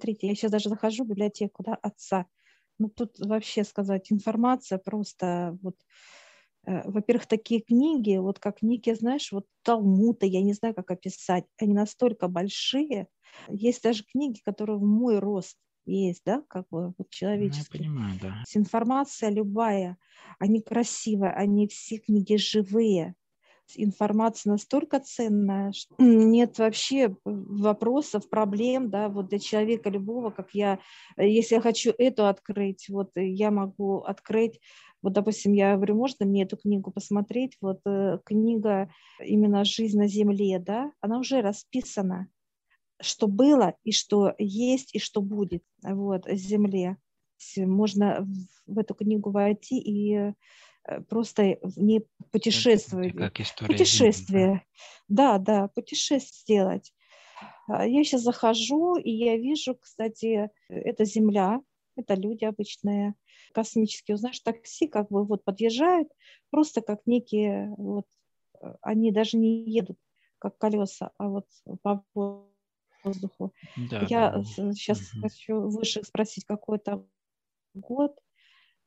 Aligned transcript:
смотрите, 0.00 0.26
я 0.28 0.34
сейчас 0.34 0.50
даже 0.52 0.68
захожу 0.70 1.04
в 1.04 1.08
библиотеку, 1.08 1.62
да, 1.62 1.74
отца. 1.74 2.26
Ну, 2.78 2.88
тут 2.88 3.18
вообще 3.18 3.64
сказать, 3.64 4.10
информация 4.12 4.78
просто 4.78 5.58
вот, 5.62 5.76
э, 6.66 6.88
во-первых, 6.90 7.26
такие 7.26 7.60
книги, 7.62 8.16
вот 8.18 8.38
как 8.38 8.58
книги, 8.58 8.92
знаешь, 8.92 9.32
вот 9.32 9.46
Талмута, 9.62 10.26
я 10.26 10.42
не 10.42 10.52
знаю, 10.54 10.74
как 10.74 10.90
описать, 10.90 11.44
они 11.58 11.74
настолько 11.74 12.28
большие. 12.28 13.08
Есть 13.48 13.82
даже 13.82 14.04
книги, 14.04 14.40
которые 14.44 14.78
в 14.78 14.82
мой 14.82 15.18
рост 15.18 15.58
есть, 15.86 16.22
да, 16.24 16.42
как 16.48 16.66
бы 16.70 16.94
вот. 16.98 17.08
Ну, 17.34 17.48
я 17.56 17.64
понимаю, 17.64 18.18
да. 18.20 18.44
Информация 18.54 19.30
любая, 19.30 19.98
они 20.38 20.60
красивые, 20.62 21.32
они 21.32 21.68
все 21.68 21.98
книги 21.98 22.36
живые 22.36 23.14
информация 23.76 24.52
настолько 24.52 25.00
ценная, 25.00 25.72
что 25.72 25.94
нет 25.98 26.58
вообще 26.58 27.16
вопросов, 27.24 28.28
проблем, 28.28 28.90
да, 28.90 29.08
вот 29.08 29.28
для 29.28 29.38
человека 29.38 29.90
любого, 29.90 30.30
как 30.30 30.50
я, 30.54 30.78
если 31.16 31.56
я 31.56 31.60
хочу 31.60 31.92
эту 31.96 32.26
открыть, 32.26 32.88
вот 32.88 33.10
я 33.16 33.50
могу 33.50 33.98
открыть, 33.98 34.60
вот, 35.02 35.14
допустим, 35.14 35.52
я 35.52 35.76
говорю, 35.76 35.96
можно 35.96 36.26
мне 36.26 36.42
эту 36.42 36.56
книгу 36.56 36.90
посмотреть, 36.90 37.56
вот 37.60 37.80
э, 37.86 38.18
книга 38.24 38.90
именно 39.24 39.64
«Жизнь 39.64 39.98
на 39.98 40.06
земле», 40.06 40.58
да, 40.58 40.92
она 41.00 41.18
уже 41.18 41.40
расписана, 41.40 42.28
что 43.00 43.26
было 43.26 43.74
и 43.82 43.92
что 43.92 44.34
есть 44.38 44.94
и 44.94 44.98
что 44.98 45.22
будет, 45.22 45.64
вот, 45.82 46.26
земле. 46.28 46.98
Можно 47.56 48.28
в 48.66 48.78
эту 48.78 48.94
книгу 48.94 49.30
войти 49.30 49.78
и 49.78 50.34
просто 51.08 51.58
в 51.62 51.78
ней 51.78 52.06
путешествовать. 52.32 53.14
Как 53.16 53.40
история 53.40 53.72
путешествие. 53.72 54.46
Жизни, 54.46 54.62
да? 55.08 55.38
да, 55.38 55.60
да, 55.60 55.68
путешествие 55.68 56.42
сделать. 56.42 56.92
А, 57.68 57.86
я 57.86 58.04
сейчас 58.04 58.22
захожу, 58.22 58.96
и 58.96 59.10
я 59.10 59.36
вижу, 59.36 59.74
кстати, 59.74 60.50
это 60.68 61.04
Земля, 61.04 61.60
это 61.96 62.14
люди 62.14 62.44
обычные, 62.44 63.14
космические. 63.52 64.16
Знаешь, 64.16 64.40
такси 64.40 64.88
как 64.88 65.08
бы 65.10 65.24
вот 65.24 65.44
подъезжают, 65.44 66.08
просто 66.50 66.80
как 66.80 67.00
некие, 67.06 67.72
вот, 67.76 68.06
э, 68.60 68.74
они 68.82 69.12
даже 69.12 69.36
не 69.36 69.64
едут, 69.70 69.98
как 70.38 70.58
колеса, 70.58 71.12
а 71.18 71.28
вот 71.28 71.46
по 71.82 72.04
воздуху. 73.04 73.52
Да, 73.90 74.06
я 74.08 74.30
да. 74.30 74.44
сейчас 74.44 75.12
угу. 75.12 75.22
хочу 75.22 75.60
выше 75.68 76.02
спросить, 76.04 76.44
какой 76.44 76.78
то 76.78 77.06
год, 77.74 78.18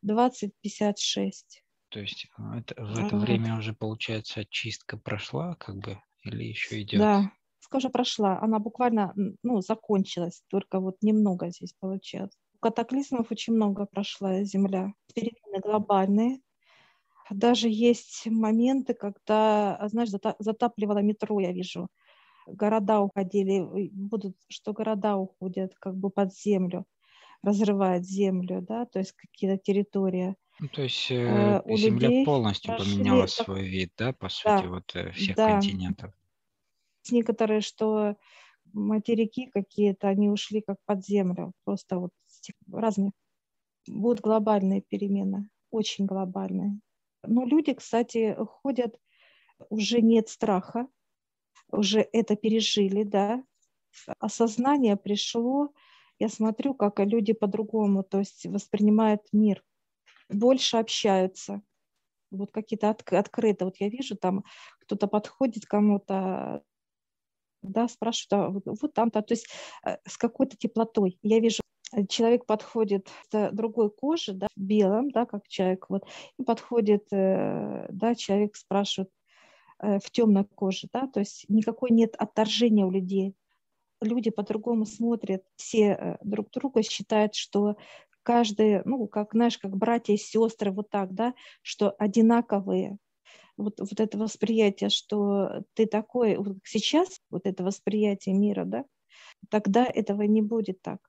2056. 0.02 1.63
То 1.94 2.00
есть 2.00 2.28
а, 2.38 2.58
это, 2.58 2.84
в 2.84 2.98
это 2.98 3.16
вот. 3.16 3.28
время 3.28 3.56
уже, 3.56 3.74
получается, 3.74 4.42
очистка 4.42 4.98
прошла, 4.98 5.54
как 5.56 5.78
бы, 5.78 6.00
или 6.24 6.44
еще 6.44 6.82
идет? 6.82 7.00
Да, 7.00 7.32
скажу, 7.60 7.92
прошла. 7.92 8.40
Она 8.42 8.58
буквально, 8.58 9.14
ну, 9.44 9.62
закончилась, 9.62 10.42
только 10.48 10.80
вот 10.80 10.98
немного 11.04 11.50
здесь 11.52 11.74
получается. 11.80 12.36
Катаклизмов 12.60 13.30
очень 13.30 13.54
много 13.54 13.86
прошла 13.86 14.44
Земля. 14.44 14.94
Перемены 15.14 15.60
глобальные. 15.62 16.40
Даже 17.30 17.70
есть 17.70 18.26
моменты, 18.26 18.96
когда, 18.96 19.80
знаешь, 19.88 20.10
затапливало 20.40 21.00
метро, 21.00 21.40
я 21.40 21.52
вижу. 21.52 21.90
Города 22.48 23.02
уходили, 23.02 23.62
будут, 23.92 24.36
что 24.50 24.74
города 24.74 25.16
уходят 25.16 25.76
как 25.76 25.96
бы 25.96 26.10
под 26.10 26.34
землю, 26.34 26.86
разрывают 27.44 28.04
землю, 28.04 28.62
да, 28.62 28.86
то 28.86 28.98
есть 28.98 29.12
какие-то 29.12 29.58
территории. 29.58 30.36
Ну, 30.60 30.68
то 30.68 30.84
есть 30.84 31.10
э, 31.10 31.62
у 31.66 31.78
Земля 31.78 32.08
людей 32.08 32.26
полностью 32.26 32.76
прошли 32.76 32.96
поменяла 32.96 33.26
свой 33.26 33.64
вид, 33.64 33.92
да, 33.98 34.14
по 34.14 34.30
сути, 34.30 34.64
да, 34.64 34.68
вот 34.68 34.96
э, 34.96 35.12
всех 35.12 35.36
да. 35.36 35.52
континентов. 35.52 36.14
Некоторые, 37.10 37.62
что 37.62 38.16
материки 38.72 39.48
какие-то, 39.48 40.08
они 40.08 40.30
ушли 40.30 40.62
как 40.62 40.78
под 40.86 41.04
землю, 41.06 41.54
просто 41.64 41.98
вот 41.98 42.12
разные. 42.72 43.12
Будут 43.88 44.22
глобальные 44.22 44.82
перемены, 44.82 45.50
очень 45.72 46.06
глобальные. 46.06 46.80
Но 47.24 47.46
люди, 47.46 47.74
кстати, 47.74 48.38
ходят, 48.38 48.96
уже 49.70 50.02
нет 50.02 50.30
страха, 50.30 50.88
уже 51.72 52.08
это 52.14 52.36
пережили, 52.36 53.04
да, 53.04 53.44
осознание 54.20 54.98
пришло, 54.98 55.74
я 56.20 56.30
смотрю, 56.30 56.74
как 56.74 57.00
люди 57.00 57.34
по-другому, 57.34 58.04
то 58.04 58.20
есть 58.20 58.46
воспринимают 58.46 59.22
мир– 59.32 59.64
больше 60.30 60.78
общаются. 60.78 61.62
Вот 62.32 62.52
какие-то 62.52 62.90
от, 62.90 63.04
открыто. 63.14 63.66
Вот 63.66 63.76
я 63.80 63.90
вижу, 63.90 64.16
там 64.16 64.44
кто-то 64.80 65.08
подходит 65.08 65.66
кому-то, 65.66 66.64
да, 67.64 67.88
спрашивает, 67.88 68.34
а 68.34 68.50
вот, 68.50 68.64
вот 68.82 68.94
там-то, 68.94 69.22
то 69.22 69.34
есть 69.34 69.48
э, 69.86 69.98
с 70.06 70.18
какой-то 70.18 70.58
теплотой. 70.58 71.18
Я 71.22 71.40
вижу, 71.40 71.62
э, 71.94 72.06
человек 72.08 72.46
подходит 72.46 73.08
с 73.32 73.52
другой 73.52 73.90
кожи, 73.90 74.34
да, 74.34 74.48
белым, 74.56 75.12
да, 75.12 75.26
как 75.26 75.48
человек, 75.48 75.86
вот, 75.90 76.04
и 76.38 76.44
подходит, 76.44 77.06
э, 77.12 77.88
да, 77.90 78.16
человек 78.16 78.56
спрашивает 78.56 79.10
в 79.80 80.12
темной 80.12 80.46
коже, 80.46 80.88
да, 80.94 81.08
то 81.08 81.20
есть 81.20 81.46
никакой 81.50 81.92
нет 81.92 82.16
отторжения 82.18 82.86
у 82.86 82.92
людей. 82.92 83.36
Люди 84.02 84.30
по-другому 84.30 84.86
смотрят, 84.86 85.44
все 85.58 86.18
друг 86.24 86.52
друга 86.52 86.84
считают, 86.84 87.36
что 87.36 87.76
каждые, 88.24 88.82
ну, 88.86 89.08
как, 89.08 89.34
знаешь, 89.34 89.58
как 89.58 89.76
братья 89.76 90.14
и 90.14 90.18
сестры, 90.18 90.72
вот 90.72 90.90
так, 90.90 91.14
да, 91.14 91.34
что 91.62 91.92
одинаковые. 91.92 92.98
Вот, 93.56 93.80
вот 93.80 94.00
это 94.00 94.18
восприятие, 94.18 94.90
что 94.90 95.64
ты 95.76 95.86
такой, 95.86 96.38
вот 96.38 96.58
сейчас 96.64 97.20
вот 97.30 97.46
это 97.46 97.64
восприятие 97.64 98.36
мира, 98.36 98.66
да, 98.66 98.86
тогда 99.50 99.86
этого 99.86 100.24
не 100.24 100.42
будет 100.42 100.82
так. 100.82 101.00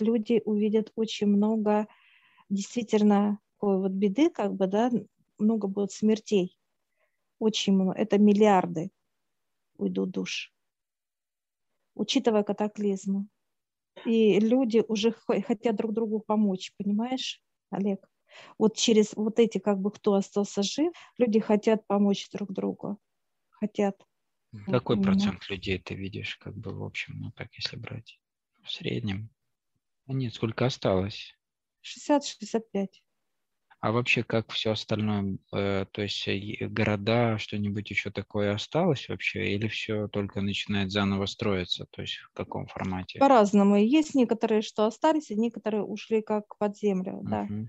Люди 0.00 0.40
увидят 0.44 0.92
очень 0.94 1.26
много 1.26 1.86
действительно 2.48 3.38
такой 3.54 3.78
вот 3.78 3.92
беды, 3.92 4.30
как 4.30 4.54
бы, 4.54 4.66
да, 4.66 4.90
много 5.38 5.68
будет 5.68 5.92
смертей. 5.92 6.56
Очень 7.38 7.74
много. 7.74 7.92
Это 7.92 8.18
миллиарды 8.18 8.90
уйдут 9.76 10.10
душ. 10.10 10.52
Учитывая 11.94 12.42
катаклизмы. 12.42 13.28
И 14.06 14.38
люди 14.40 14.84
уже 14.86 15.12
хотят 15.12 15.76
друг 15.76 15.92
другу 15.92 16.20
помочь, 16.20 16.72
понимаешь, 16.76 17.40
Олег? 17.70 18.08
Вот 18.58 18.76
через 18.76 19.14
вот 19.14 19.38
эти, 19.38 19.58
как 19.58 19.80
бы, 19.80 19.90
кто 19.90 20.14
остался 20.14 20.62
жив, 20.62 20.92
люди 21.16 21.40
хотят 21.40 21.86
помочь 21.86 22.28
друг 22.30 22.52
другу. 22.52 22.98
Хотят. 23.50 24.00
Какой 24.66 24.96
вот 24.96 25.04
процент 25.04 25.48
людей 25.50 25.78
ты 25.78 25.94
видишь, 25.94 26.36
как 26.36 26.56
бы, 26.56 26.72
в 26.72 26.82
общем, 26.82 27.14
ну, 27.18 27.32
так, 27.32 27.52
если 27.54 27.76
брать 27.76 28.20
в 28.62 28.70
среднем? 28.70 29.30
А 30.06 30.12
нет, 30.12 30.34
сколько 30.34 30.64
осталось? 30.66 31.34
60-65. 31.82 33.02
А 33.80 33.92
вообще, 33.92 34.24
как 34.24 34.50
все 34.50 34.72
остальное, 34.72 35.38
э, 35.54 35.86
то 35.92 36.02
есть 36.02 36.28
города, 36.60 37.38
что-нибудь 37.38 37.90
еще 37.90 38.10
такое 38.10 38.52
осталось 38.52 39.08
вообще, 39.08 39.54
или 39.54 39.68
все 39.68 40.08
только 40.08 40.40
начинает 40.40 40.90
заново 40.90 41.26
строиться, 41.26 41.86
то 41.90 42.02
есть 42.02 42.16
в 42.16 42.30
каком 42.32 42.66
формате? 42.66 43.20
По-разному. 43.20 43.76
Есть 43.76 44.16
некоторые, 44.16 44.62
что 44.62 44.86
остались, 44.86 45.30
и 45.30 45.36
некоторые 45.36 45.84
ушли 45.84 46.22
как 46.22 46.58
под 46.58 46.76
землю, 46.76 47.20
да. 47.22 47.42
Угу. 47.42 47.68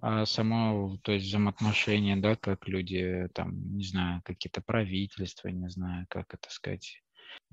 А 0.00 0.26
само, 0.26 0.98
то 1.02 1.12
есть 1.12 1.26
взаимоотношения, 1.26 2.16
да, 2.16 2.36
как 2.36 2.66
люди, 2.66 3.28
там, 3.34 3.76
не 3.76 3.84
знаю, 3.84 4.22
какие-то 4.24 4.62
правительства, 4.62 5.48
не 5.48 5.68
знаю, 5.68 6.06
как 6.08 6.34
это 6.34 6.50
сказать, 6.50 7.02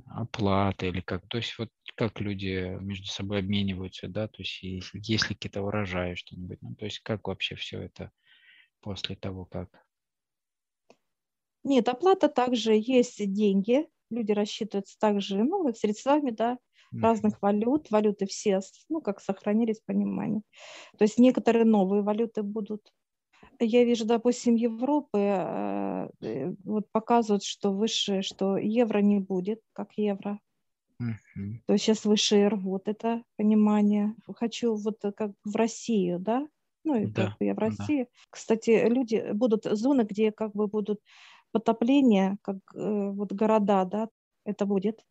оплата 0.07 0.85
или 0.85 1.01
как, 1.01 1.27
то 1.27 1.37
есть 1.37 1.57
вот 1.57 1.69
как 1.95 2.19
люди 2.19 2.77
между 2.81 3.07
собой 3.07 3.39
обмениваются, 3.39 4.07
да, 4.07 4.27
то 4.27 4.41
есть 4.41 4.61
есть, 4.63 4.89
есть 4.93 5.29
ли 5.29 5.35
какие-то 5.35 5.61
урожаи, 5.61 6.15
что-нибудь, 6.15 6.61
ну, 6.61 6.75
то 6.75 6.85
есть 6.85 6.99
как 6.99 7.27
вообще 7.27 7.55
все 7.55 7.81
это 7.81 8.11
после 8.81 9.15
того, 9.15 9.45
как? 9.45 9.69
Нет, 11.63 11.87
оплата 11.87 12.27
также 12.27 12.73
есть 12.73 13.31
деньги, 13.31 13.87
люди 14.09 14.31
рассчитываются 14.31 14.97
также, 14.99 15.43
ну, 15.43 15.71
средствами, 15.73 16.31
да, 16.31 16.57
разных 16.91 17.41
валют, 17.41 17.89
валюты 17.89 18.25
все, 18.25 18.59
ну, 18.89 19.01
как 19.01 19.21
сохранились, 19.21 19.79
понимание. 19.79 20.41
То 20.97 21.03
есть 21.03 21.17
некоторые 21.17 21.65
новые 21.65 22.03
валюты 22.03 22.43
будут 22.43 22.91
я 23.65 23.83
вижу, 23.83 24.05
допустим, 24.05 24.55
Европы 24.55 25.19
э, 25.19 26.09
э, 26.21 26.53
вот 26.63 26.91
показывают, 26.91 27.43
что 27.43 27.71
выше, 27.71 28.21
что 28.21 28.57
евро 28.57 28.99
не 28.99 29.19
будет, 29.19 29.61
как 29.73 29.91
евро. 29.97 30.39
Uh-huh. 31.01 31.55
То 31.65 31.73
есть 31.73 31.85
сейчас 31.85 32.05
выше 32.05 32.49
рвут 32.49 32.87
это 32.87 33.23
понимание. 33.37 34.15
Хочу 34.35 34.75
вот 34.75 34.99
как 35.15 35.31
в 35.43 35.55
Россию, 35.55 36.19
да? 36.19 36.47
Ну 36.83 36.95
и 36.95 37.05
да, 37.05 37.27
как 37.27 37.35
я 37.39 37.53
в 37.53 37.59
России. 37.59 38.03
Да. 38.03 38.09
Кстати, 38.29 38.87
люди 38.87 39.31
будут 39.33 39.65
зоны, 39.65 40.03
где 40.03 40.31
как 40.31 40.53
бы 40.53 40.67
будут 40.67 40.99
потопления, 41.51 42.37
как 42.41 42.57
э, 42.73 43.11
вот 43.11 43.31
города, 43.33 43.85
да, 43.85 44.09
это 44.45 44.65
будет 44.65 45.03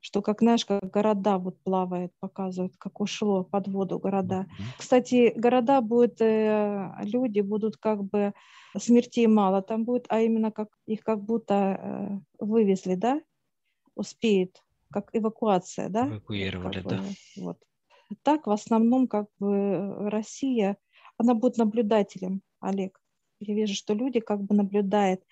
что, 0.00 0.22
как 0.22 0.40
знаешь, 0.40 0.64
как 0.64 0.90
города 0.90 1.38
вот 1.38 1.60
плавают, 1.62 2.12
показывают, 2.20 2.74
как 2.78 3.00
ушло 3.00 3.44
под 3.44 3.68
воду 3.68 3.98
города. 3.98 4.46
Кстати, 4.78 5.32
города 5.36 5.80
будут, 5.80 6.20
э, 6.20 6.92
люди 7.02 7.40
будут 7.40 7.76
как 7.76 8.04
бы 8.04 8.32
смертей 8.78 9.26
мало 9.26 9.62
там 9.62 9.84
будет, 9.84 10.06
а 10.08 10.20
именно 10.20 10.52
как 10.52 10.68
их 10.86 11.02
как 11.02 11.24
будто 11.24 11.54
э, 12.38 12.44
вывезли, 12.44 12.94
да, 12.94 13.20
успеют 13.94 14.62
как 14.92 15.10
эвакуация, 15.12 15.88
да? 15.88 16.08
Эвакуировали, 16.08 16.80
как 16.80 16.86
да. 16.86 16.96
Бы, 16.98 17.04
вот. 17.36 17.58
Так 18.22 18.46
в 18.46 18.50
основном 18.50 19.08
как 19.08 19.26
бы 19.38 20.08
Россия, 20.10 20.76
она 21.18 21.34
будет 21.34 21.56
наблюдателем, 21.56 22.42
Олег. 22.60 23.00
Я 23.40 23.54
вижу, 23.54 23.74
что 23.74 23.94
люди 23.94 24.20
как 24.20 24.42
бы 24.42 24.54
наблюдают 24.54 25.22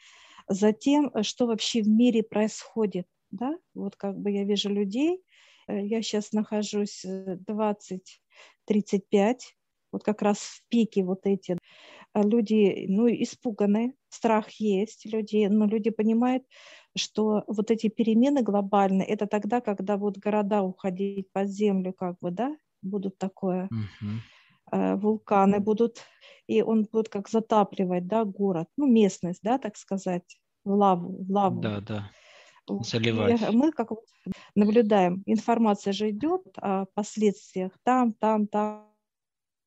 за 0.49 0.73
тем, 0.73 1.11
что 1.23 1.47
вообще 1.47 1.83
в 1.83 1.89
мире 1.89 2.23
происходит, 2.23 3.07
да? 3.35 3.57
Вот 3.75 3.97
как 3.97 4.19
бы 4.19 4.31
я 4.31 4.45
вижу 4.45 4.71
людей, 4.71 5.23
э, 5.69 5.87
я 5.87 6.03
сейчас 6.03 6.33
нахожусь 6.33 7.05
20-35, 7.05 8.03
э, 9.13 9.37
вот 9.93 10.03
как 10.03 10.23
раз 10.23 10.39
в 10.39 10.63
пике 10.69 11.05
вот 11.05 11.27
эти 11.27 11.59
а 12.15 12.23
люди, 12.23 12.87
ну, 12.89 13.09
испуганы, 13.09 13.95
страх 14.09 14.49
есть, 14.61 15.05
люди, 15.05 15.47
но 15.47 15.67
люди 15.67 15.91
понимают, 15.91 16.45
что 16.97 17.43
вот 17.49 17.73
эти 17.73 17.89
перемены 17.89 18.43
глобальные, 18.43 19.09
это 19.09 19.27
тогда, 19.27 19.61
когда 19.61 19.97
будут 19.97 20.19
города 20.19 20.63
уходить 20.63 21.33
под 21.33 21.49
землю, 21.49 21.93
как 21.93 22.17
бы, 22.21 22.31
да, 22.31 22.57
будут 22.83 23.19
такое, 23.19 23.69
uh-huh. 24.71 24.97
вулканы 24.97 25.59
будут, 25.59 26.03
и 26.47 26.63
он 26.63 26.85
будет 26.85 27.09
как 27.09 27.29
затапливать, 27.29 28.07
да, 28.07 28.25
город, 28.25 28.69
ну, 28.77 28.87
местность, 28.87 29.41
да, 29.43 29.59
так 29.59 29.77
сказать, 29.77 30.39
в 30.65 30.71
лаву, 30.71 31.25
в 31.25 31.31
лаву. 31.33 31.61
Да, 31.61 31.81
да. 31.81 32.11
Заливать. 32.83 33.53
Мы 33.53 33.73
как 33.73 33.91
вот 33.91 34.05
наблюдаем, 34.55 35.23
информация 35.27 35.93
же 35.93 36.11
идет 36.11 36.43
о 36.57 36.87
последствиях 36.95 37.73
там, 37.83 38.13
там, 38.13 38.47
там, 38.47 38.91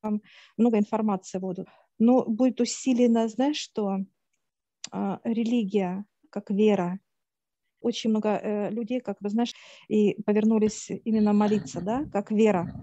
там 0.02 0.22
много 0.58 0.78
информации 0.78 1.40
будут 1.40 1.68
но 2.00 2.24
будет 2.26 2.62
усилена, 2.62 3.28
знаешь 3.28 3.58
что, 3.58 3.98
а, 4.92 5.20
религия, 5.24 6.06
как 6.30 6.50
вера. 6.50 7.00
Очень 7.80 8.10
много 8.10 8.30
э, 8.30 8.70
людей, 8.72 9.00
как 9.00 9.18
вы 9.22 9.30
знаешь, 9.30 9.54
и 9.88 10.20
повернулись 10.24 10.90
именно 11.06 11.32
молиться, 11.34 11.80
да, 11.80 12.06
как 12.12 12.32
вера. 12.32 12.74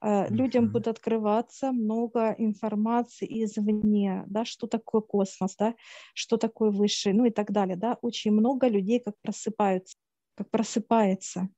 А, 0.00 0.28
людям 0.30 0.68
будет 0.70 0.88
открываться 0.88 1.72
много 1.72 2.34
информации 2.38 3.26
извне, 3.44 4.24
да, 4.28 4.44
что 4.44 4.66
такое 4.66 5.02
космос, 5.02 5.56
да, 5.56 5.74
что 6.14 6.36
такое 6.38 6.70
высший, 6.70 7.12
ну 7.12 7.26
и 7.26 7.30
так 7.30 7.52
далее, 7.52 7.76
да. 7.76 7.98
Очень 8.02 8.32
много 8.32 8.68
людей 8.68 9.00
как 9.00 9.14
просыпаются, 9.22 9.96
как 10.36 10.50
просыпается. 10.50 11.48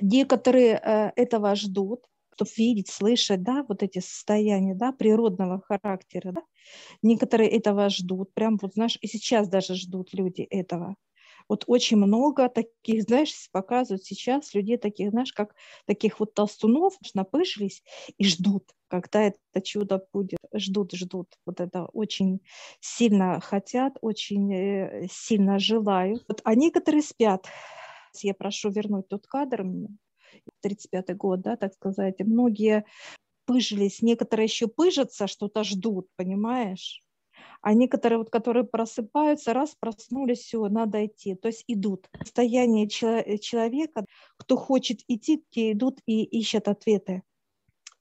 Некоторые 0.00 0.80
э, 0.82 1.12
этого 1.16 1.54
ждут, 1.56 2.04
чтобы 2.34 2.50
видеть, 2.56 2.88
слышать, 2.90 3.42
да, 3.42 3.64
вот 3.68 3.82
эти 3.82 4.00
состояния, 4.00 4.74
да, 4.74 4.92
природного 4.92 5.62
характера, 5.62 6.32
да. 6.32 6.42
Некоторые 7.02 7.50
этого 7.50 7.90
ждут, 7.90 8.34
прям 8.34 8.58
вот, 8.62 8.74
знаешь, 8.74 8.98
и 9.02 9.08
сейчас 9.08 9.48
даже 9.48 9.74
ждут 9.74 10.14
люди 10.14 10.42
этого. 10.42 10.96
Вот 11.48 11.64
очень 11.66 11.96
много 11.96 12.48
таких, 12.48 13.02
знаешь, 13.02 13.48
показывают 13.52 14.04
сейчас 14.04 14.54
людей 14.54 14.78
таких, 14.78 15.10
знаешь, 15.10 15.32
как 15.32 15.54
таких 15.86 16.18
вот 16.20 16.34
толстунов, 16.34 16.94
напыжились 17.14 17.82
и 18.18 18.26
ждут, 18.26 18.64
когда 18.88 19.22
это 19.22 19.60
чудо 19.62 20.04
будет. 20.12 20.38
Ждут, 20.54 20.92
ждут. 20.92 21.28
Вот 21.44 21.60
это 21.60 21.86
очень 21.86 22.40
сильно 22.80 23.40
хотят, 23.40 23.94
очень 24.00 24.52
э, 24.52 25.06
сильно 25.10 25.58
желают. 25.58 26.24
Вот, 26.28 26.40
а 26.44 26.54
некоторые 26.54 27.02
спят. 27.02 27.46
Я 28.22 28.34
прошу 28.34 28.70
вернуть 28.70 29.08
тот 29.08 29.26
кадр 29.26 29.62
мне. 29.62 29.88
35-й 30.64 31.14
год, 31.14 31.40
да, 31.42 31.56
так 31.56 31.74
сказать, 31.74 32.20
многие 32.20 32.84
пыжились, 33.46 34.02
некоторые 34.02 34.44
еще 34.44 34.66
пыжатся, 34.66 35.26
что-то 35.26 35.64
ждут, 35.64 36.08
понимаешь? 36.16 37.05
А 37.62 37.74
некоторые, 37.74 38.18
вот, 38.18 38.30
которые 38.30 38.64
просыпаются, 38.64 39.52
раз 39.52 39.74
проснулись, 39.78 40.40
все, 40.40 40.68
надо 40.68 41.04
идти, 41.06 41.34
то 41.34 41.48
есть 41.48 41.64
идут. 41.66 42.08
Состояние 42.22 42.88
человека, 42.88 44.04
кто 44.36 44.56
хочет 44.56 45.00
идти, 45.08 45.44
те 45.50 45.72
идут 45.72 46.00
и 46.06 46.22
ищут 46.24 46.68
ответы. 46.68 47.22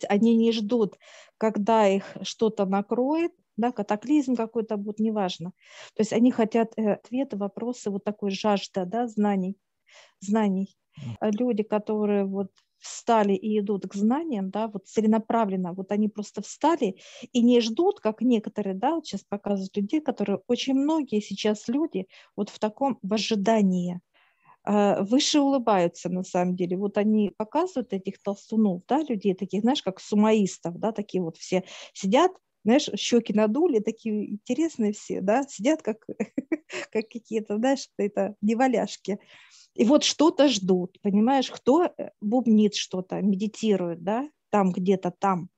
Они 0.10 0.36
не 0.36 0.52
ждут, 0.52 0.98
когда 1.38 1.88
их 1.88 2.18
что-то 2.22 2.66
накроет, 2.66 3.31
да, 3.57 3.72
катаклизм 3.72 4.36
какой-то 4.36 4.78
будет, 4.78 5.00
неважно. 5.00 5.52
То 5.96 6.01
есть 6.01 6.13
они 6.13 6.31
хотят 6.31 6.74
э, 6.78 6.94
ответы, 6.94 7.38
вопросы, 7.38 7.90
вот 7.90 8.04
такой 8.04 8.31
жажда, 8.31 8.86
да, 8.86 9.08
знаний, 9.08 9.58
знаний. 10.19 10.78
Э, 11.22 11.31
люди, 11.31 11.63
которые 11.63 12.25
вот 12.25 12.51
встали 13.06 13.34
и 13.34 13.60
идут 13.60 13.88
к 13.88 13.94
знаниям, 13.96 14.50
да, 14.50 14.68
вот 14.68 14.88
целенаправленно, 14.88 15.74
вот 15.74 15.92
они 15.92 16.10
просто 16.10 16.42
встали 16.42 16.98
и 17.34 17.42
не 17.42 17.62
ждут, 17.62 18.00
как 18.00 18.22
некоторые, 18.22 18.75
да, 18.75 18.96
вот 18.96 19.06
сейчас 19.06 19.24
показывают 19.24 19.75
людей, 19.78 20.02
которые, 20.02 20.40
очень 20.48 20.74
многие 20.75 21.22
сейчас 21.22 21.68
люди 21.68 22.07
вот 22.36 22.50
в 22.50 22.60
таком 22.60 22.98
в 23.04 23.13
ожидании, 23.13 24.02
э, 24.68 25.02
выше 25.04 25.40
улыбаются 25.42 26.10
на 26.10 26.24
самом 26.24 26.56
деле. 26.56 26.78
Вот 26.78 26.98
они 26.98 27.31
показывают 27.38 27.94
этих 27.94 28.22
толстунов, 28.22 28.84
да, 28.88 29.02
людей 29.04 29.34
таких, 29.36 29.62
знаешь, 29.62 29.84
как 29.84 30.00
сумаистов, 30.01 30.80
да, 30.80 30.92
такие 30.92 31.24
вот 31.24 31.38
все 31.38 31.63
сидят, 31.94 32.31
знаешь, 32.66 32.90
щеки 32.96 33.32
надули, 33.32 33.80
такие 33.80 34.32
интересные 34.32 34.92
все, 34.92 35.22
да, 35.22 35.44
сидят 35.48 35.84
как, 35.84 36.06
как 36.92 37.08
какие-то, 37.08 37.58
знаешь, 37.58 37.88
это 37.98 38.36
неваляшки. 38.42 39.20
И 39.76 39.86
вот 39.86 40.04
что-то 40.04 40.48
ждут, 40.48 41.00
понимаешь, 41.02 41.52
кто 41.52 41.84
э, 41.86 42.10
бубнит 42.22 42.74
что-то, 42.76 43.22
медитирует, 43.22 44.04
да, 44.04 44.28
там 44.50 44.72
где-то 44.72 45.12
там. 45.12 45.50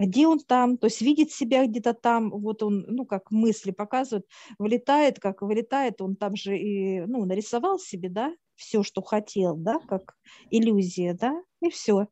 Где 0.00 0.26
он 0.26 0.40
там, 0.40 0.76
то 0.76 0.86
есть 0.86 1.02
видит 1.02 1.30
себя 1.30 1.66
где-то 1.66 1.94
там, 1.94 2.30
вот 2.30 2.62
он, 2.64 2.84
ну, 2.88 3.04
как 3.04 3.30
мысли 3.30 3.70
показывают, 3.70 4.26
вылетает, 4.58 5.20
как 5.20 5.42
вылетает, 5.42 6.00
он 6.00 6.16
там 6.16 6.34
же 6.34 6.58
и, 6.58 7.00
ну, 7.02 7.24
нарисовал 7.26 7.78
себе, 7.78 8.08
да, 8.08 8.34
все, 8.56 8.82
что 8.82 9.02
хотел, 9.02 9.56
да, 9.56 9.78
как 9.88 10.16
иллюзия, 10.50 11.14
да, 11.14 11.40
и 11.62 11.70
все. 11.70 12.08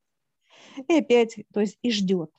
И 0.88 0.94
опять, 0.94 1.38
то 1.52 1.60
есть 1.60 1.78
и 1.82 1.90
ждет. 1.90 2.30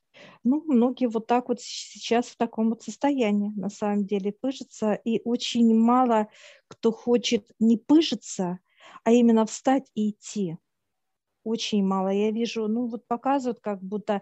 Ну, 0.44 0.64
многие 0.66 1.08
вот 1.08 1.28
так 1.28 1.50
вот 1.50 1.60
сейчас 1.62 2.28
в 2.28 2.38
таком 2.38 2.70
вот 2.70 2.82
состоянии, 2.82 3.52
на 3.56 3.70
самом 3.70 4.06
деле, 4.06 4.32
пыжатся, 4.32 4.94
и 4.94 5.22
очень 5.24 5.76
мало 5.78 6.28
кто 6.68 6.92
хочет 6.92 7.52
не 7.60 7.78
пыжиться, 7.78 8.60
а 9.04 9.12
именно 9.12 9.46
встать 9.46 9.90
и 9.96 10.12
идти. 10.12 10.58
Очень 11.44 11.84
мало. 11.86 12.10
Я 12.10 12.32
вижу, 12.32 12.68
ну 12.68 12.88
вот 12.88 13.08
показывают, 13.08 13.60
как 13.62 13.82
будто, 13.82 14.22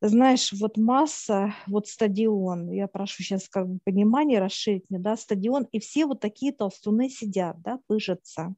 знаешь, 0.00 0.52
вот 0.52 0.76
масса, 0.76 1.54
вот 1.66 1.88
стадион, 1.88 2.70
я 2.70 2.88
прошу 2.88 3.22
сейчас 3.22 3.48
как 3.48 3.68
бы 3.68 3.78
понимание 3.84 4.40
расширить 4.40 4.84
мне, 4.88 4.98
да, 4.98 5.16
стадион, 5.16 5.64
и 5.72 5.80
все 5.80 6.06
вот 6.06 6.20
такие 6.20 6.52
толстуны 6.52 7.10
сидят, 7.10 7.60
да, 7.62 7.80
пыжатся 7.86 8.54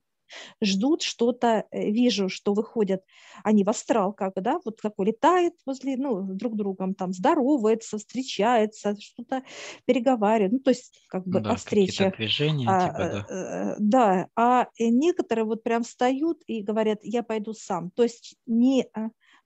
ждут 0.63 1.03
что-то, 1.03 1.65
э, 1.71 1.91
вижу, 1.91 2.29
что 2.29 2.55
выходят 2.55 3.03
они 3.45 3.65
в 3.65 3.71
астрал, 3.71 4.13
как 4.13 4.35
бы, 4.35 4.41
да, 4.41 4.61
вот 4.65 4.81
такой 4.81 5.07
летает 5.07 5.55
возле, 5.67 5.97
ну, 5.97 6.23
друг 6.23 6.57
другом 6.57 6.95
там 6.95 7.13
здоровается, 7.13 7.99
встречается, 7.99 8.97
что-то 9.01 9.43
переговаривает, 9.85 10.53
ну, 10.53 10.59
то 10.61 10.71
есть 10.71 10.93
как 11.09 11.27
бы 11.27 11.41
да, 11.41 11.53
о 11.53 11.57
встречах. 11.57 12.17
движения, 12.17 12.67
а, 12.69 12.87
типа, 12.87 12.99
да. 12.99 13.27
Э, 13.29 13.77
да, 13.79 14.27
а 14.37 14.67
некоторые 14.79 15.45
вот 15.45 15.63
прям 15.63 15.83
встают 15.83 16.43
и 16.47 16.63
говорят, 16.63 16.99
я 17.03 17.23
пойду 17.23 17.53
сам, 17.53 17.91
то 17.91 18.03
есть 18.03 18.37
не 18.47 18.87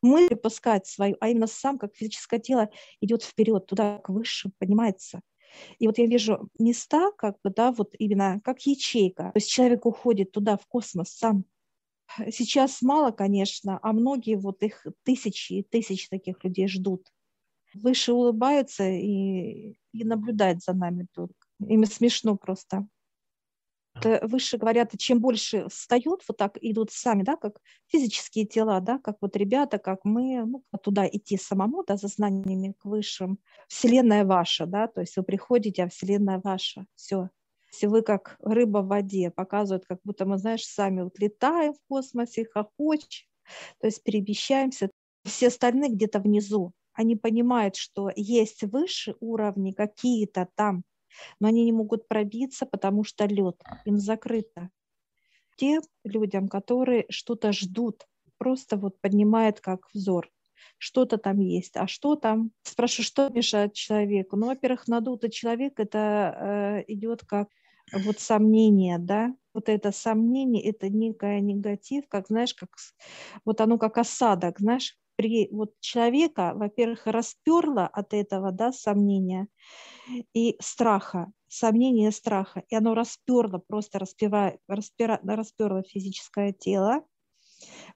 мы 0.05 0.29
припускать 0.29 0.87
свою, 0.87 1.17
а 1.21 1.29
именно 1.29 1.47
сам, 1.47 1.79
как 1.79 1.97
физическое 1.97 2.38
тело, 2.38 2.69
идет 3.00 3.23
вперед, 3.23 3.67
туда, 3.67 3.99
к 3.99 4.11
высшему, 4.11 4.53
понимается. 4.59 5.21
И 5.78 5.87
вот 5.87 5.99
я 5.99 6.06
вижу 6.06 6.49
места, 6.58 7.11
как 7.12 7.37
бы, 7.42 7.50
да, 7.50 7.73
вот 7.73 7.94
именно 7.99 8.40
как 8.44 8.61
ячейка. 8.62 9.30
То 9.32 9.37
есть 9.37 9.50
человек 9.50 9.87
уходит 9.87 10.32
туда, 10.32 10.56
в 10.56 10.66
космос 10.66 11.11
сам. 11.11 11.44
Сейчас 12.30 12.82
мало, 12.82 13.11
конечно, 13.11 13.78
а 13.82 13.92
многие 13.92 14.37
вот 14.37 14.62
их 14.62 14.87
тысячи 15.02 15.54
и 15.54 15.62
тысячи 15.62 16.08
таких 16.08 16.42
людей 16.44 16.68
ждут. 16.68 17.06
Выше 17.75 18.12
улыбаются 18.12 18.88
и, 18.88 19.76
и 19.92 20.04
наблюдают 20.04 20.62
за 20.62 20.75
нами 20.75 21.06
только. 21.12 21.34
Им 21.66 21.84
смешно 21.87 22.37
просто 22.37 22.87
выше 24.03 24.59
говорят, 24.59 24.93
чем 24.99 25.21
больше 25.21 25.69
встают, 25.69 26.23
вот 26.29 26.37
так 26.37 26.59
идут 26.61 26.91
сами, 26.91 27.23
да, 27.23 27.37
как 27.37 27.61
физические 27.87 28.45
тела, 28.45 28.81
да, 28.81 28.99
как 28.99 29.17
вот 29.21 29.37
ребята, 29.37 29.79
как 29.79 30.01
мы, 30.05 30.45
ну, 30.45 30.65
туда 30.83 31.07
идти 31.07 31.37
самому, 31.37 31.85
да, 31.85 31.97
за 31.97 32.09
знаниями 32.09 32.75
к 32.79 32.85
высшим. 32.85 33.39
Вселенная 33.69 34.25
ваша, 34.25 34.67
да, 34.67 34.89
то 34.89 35.01
есть 35.01 35.17
вы 35.17 35.23
приходите, 35.23 35.85
а 35.85 35.89
Вселенная 35.89 36.41
ваша, 36.43 36.87
все. 36.95 37.31
Если 37.73 37.87
вы 37.87 38.03
как 38.03 38.37
рыба 38.41 38.79
в 38.79 38.89
воде, 38.89 39.31
показывают, 39.31 39.85
как 39.87 39.99
будто 40.05 40.27
мы, 40.27 40.39
знаешь, 40.39 40.65
сами 40.65 41.03
вот 41.03 41.19
летаем 41.19 41.75
в 41.75 41.79
космосе, 41.89 42.47
хохочем, 42.53 43.27
то 43.81 43.87
есть 43.87 44.03
перемещаемся. 44.03 44.91
Все 45.25 45.49
остальные 45.49 45.91
где-то 45.91 46.21
внизу, 46.21 46.73
они 46.93 47.17
понимают, 47.17 47.77
что 47.77 48.11
есть 48.15 48.63
выше 48.63 49.17
уровни 49.21 49.73
какие-то 49.73 50.49
там, 50.55 50.85
но 51.40 51.49
они 51.49 51.64
не 51.64 51.73
могут 51.73 52.09
пробиться, 52.09 52.66
потому 52.66 53.04
что 53.04 53.26
лед, 53.26 53.61
им 53.85 53.99
закрыто. 53.99 54.71
Тем 55.56 55.83
людям, 56.04 56.49
которые 56.49 57.06
что-то 57.11 57.52
ждут, 57.52 58.06
просто 58.38 58.76
вот 58.76 59.00
поднимает 59.00 59.61
как 59.61 59.88
взор, 59.94 60.30
что-то 60.78 61.18
там 61.18 61.38
есть, 61.40 61.76
а 61.76 61.87
что 61.87 62.16
там? 62.16 62.50
Спрошу, 62.62 63.02
что 63.02 63.28
мешает 63.28 63.75
человеку? 63.75 64.37
Ну, 64.37 64.47
во-первых, 64.47 64.88
надутый 64.88 65.30
человек, 65.30 65.78
это 65.78 66.83
э, 66.88 66.92
идет 66.92 67.25
как 67.25 67.49
вот 67.92 68.18
сомнение, 68.18 68.99
да, 68.99 69.35
вот 69.52 69.68
это 69.68 69.92
сомнение, 69.92 70.62
это 70.64 70.88
некое 70.88 71.40
негатив, 71.40 72.09
как, 72.09 72.26
знаешь, 72.28 72.54
как, 72.54 72.71
вот 73.44 73.61
оно 73.61 73.78
как 73.78 73.99
осадок, 73.99 74.59
знаешь, 74.59 74.97
при 75.16 75.49
вот 75.50 75.73
человека, 75.80 76.52
во-первых, 76.54 77.06
расперло 77.06 77.87
от 77.87 78.14
этого, 78.14 78.52
да, 78.52 78.73
сомнения 78.73 79.49
и 80.35 80.56
страха, 80.61 81.33
сомнения 81.49 82.11
страха, 82.11 82.64
и 82.68 82.75
оно 82.75 82.94
расперло, 82.94 83.59
просто 83.59 83.99
распевая, 83.99 84.59
расперло 84.68 85.83
физическое 85.83 86.52
тело. 86.52 87.04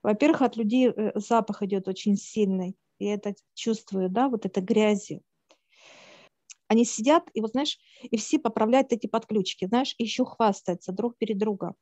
Во-первых, 0.03 0.41
от 0.41 0.57
людей 0.57 0.89
э, 0.89 1.11
запах 1.15 1.61
идет 1.63 1.87
очень 1.87 2.15
сильный, 2.15 2.75
я 2.99 3.13
это 3.13 3.33
чувствую, 3.53 4.09
да, 4.09 4.29
вот 4.29 4.45
это 4.45 4.61
грязи. 4.61 5.21
Они 6.67 6.85
сидят, 6.85 7.23
и 7.33 7.41
вот 7.41 7.51
знаешь, 7.51 7.77
и 8.03 8.17
все 8.17 8.37
поправляют 8.39 8.93
эти 8.93 9.07
подключки, 9.07 9.65
знаешь, 9.65 9.95
и 9.97 10.03
еще 10.03 10.23
хвастаются 10.23 10.91
друг 10.91 11.17
перед 11.17 11.37
другом. 11.37 11.75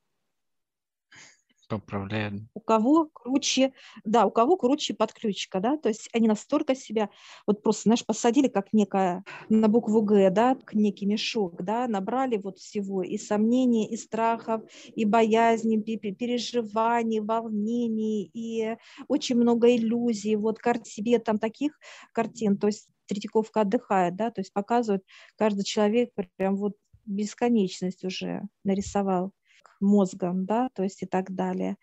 Поправляют. 1.68 2.44
У 2.56 2.60
кого 2.60 3.06
круче, 3.06 3.72
да, 4.04 4.26
у 4.26 4.32
кого 4.32 4.58
круче 4.58 4.94
подключка, 4.96 5.60
да, 5.60 5.78
то 5.78 5.90
есть 5.90 6.10
они 6.12 6.28
настолько 6.28 6.76
себя, 6.76 7.10
вот 7.46 7.62
просто, 7.62 7.84
знаешь, 7.84 8.06
посадили 8.06 8.48
как 8.48 8.74
некая 8.74 9.24
на 9.50 9.68
букву 9.68 10.02
Г, 10.02 10.30
да, 10.32 10.56
к 10.56 10.74
некий 10.74 11.06
мешок, 11.06 11.62
да, 11.62 11.88
набрали 11.88 12.38
вот 12.38 12.58
всего 12.58 13.04
и 13.04 13.18
сомнений, 13.18 13.86
и 13.88 13.96
страхов, 13.96 14.64
и 14.96 15.06
боязни, 15.06 15.78
и 15.78 15.98
переживаний, 15.98 17.20
волнений, 17.20 18.30
и 18.34 18.76
очень 19.08 19.36
много 19.36 19.76
иллюзий, 19.76 20.36
вот 20.36 20.58
карт 20.60 20.88
себе 20.88 21.20
там 21.20 21.38
таких 21.38 21.78
картин, 22.14 22.58
то 22.58 22.68
есть 22.68 22.88
Третьяковка 23.08 23.62
отдыхает, 23.62 24.16
да, 24.18 24.32
то 24.32 24.42
есть 24.42 24.52
показывает 24.52 25.04
каждый 25.38 25.64
человек 25.64 26.12
прям 26.38 26.56
вот 26.58 26.74
бесконечность 27.06 28.04
уже 28.04 28.42
нарисовал 28.66 29.32
мозгом, 29.82 30.46
да, 30.46 30.70
то 30.74 30.84
есть 30.84 31.04
и 31.04 31.06
так 31.06 31.34
далее. 31.34 31.78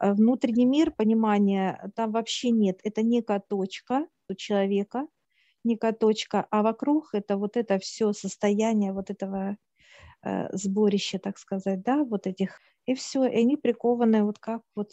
А 0.00 0.14
внутренний 0.14 0.64
мир, 0.64 0.92
понимание, 0.92 1.90
там 1.94 2.12
вообще 2.12 2.50
нет. 2.50 2.80
Это 2.84 3.02
некая 3.02 3.38
точка 3.38 4.06
у 4.30 4.34
человека, 4.34 5.06
некая 5.62 5.92
точка, 5.92 6.46
а 6.50 6.62
вокруг 6.62 7.10
это 7.12 7.36
вот 7.36 7.56
это 7.58 7.78
все 7.78 8.14
состояние 8.14 8.94
вот 8.94 9.10
этого 9.10 9.58
э, 10.22 10.56
сборища, 10.56 11.18
так 11.18 11.38
сказать, 11.38 11.82
да, 11.82 12.02
вот 12.02 12.26
этих, 12.26 12.58
и 12.86 12.94
все, 12.94 13.26
и 13.26 13.36
они 13.36 13.56
прикованы 13.58 14.24
вот 14.24 14.38
как 14.38 14.62
вот 14.74 14.90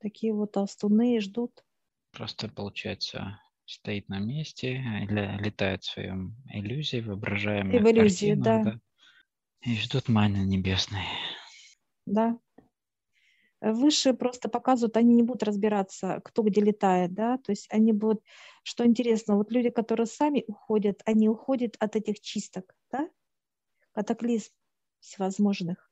такие 0.00 0.32
вот 0.34 0.52
толстуны 0.52 1.16
и 1.16 1.20
ждут. 1.20 1.64
Просто, 2.10 2.48
получается, 2.48 3.38
стоит 3.64 4.08
на 4.08 4.18
месте, 4.18 4.82
летает 5.08 5.84
в 5.84 5.92
своем 5.92 6.36
иллюзии, 6.52 7.00
воображаемых 7.00 7.74
И 7.74 7.78
в 7.78 7.88
иллюзии, 7.88 8.34
да. 8.34 8.64
да. 8.64 8.80
И 9.60 9.76
ждут 9.76 10.08
маны 10.08 10.38
небесной 10.38 11.06
да. 12.06 12.38
Выше 13.60 14.12
просто 14.12 14.48
показывают, 14.48 14.96
они 14.96 15.14
не 15.14 15.22
будут 15.22 15.44
разбираться, 15.44 16.20
кто 16.24 16.42
где 16.42 16.60
летает, 16.60 17.14
да, 17.14 17.38
то 17.38 17.52
есть 17.52 17.68
они 17.70 17.92
будут, 17.92 18.20
что 18.64 18.84
интересно, 18.84 19.36
вот 19.36 19.52
люди, 19.52 19.70
которые 19.70 20.06
сами 20.06 20.42
уходят, 20.48 21.00
они 21.04 21.28
уходят 21.28 21.76
от 21.78 21.94
этих 21.94 22.20
чисток, 22.20 22.74
да, 22.90 23.08
катаклизм 23.92 24.50
всевозможных. 25.00 25.90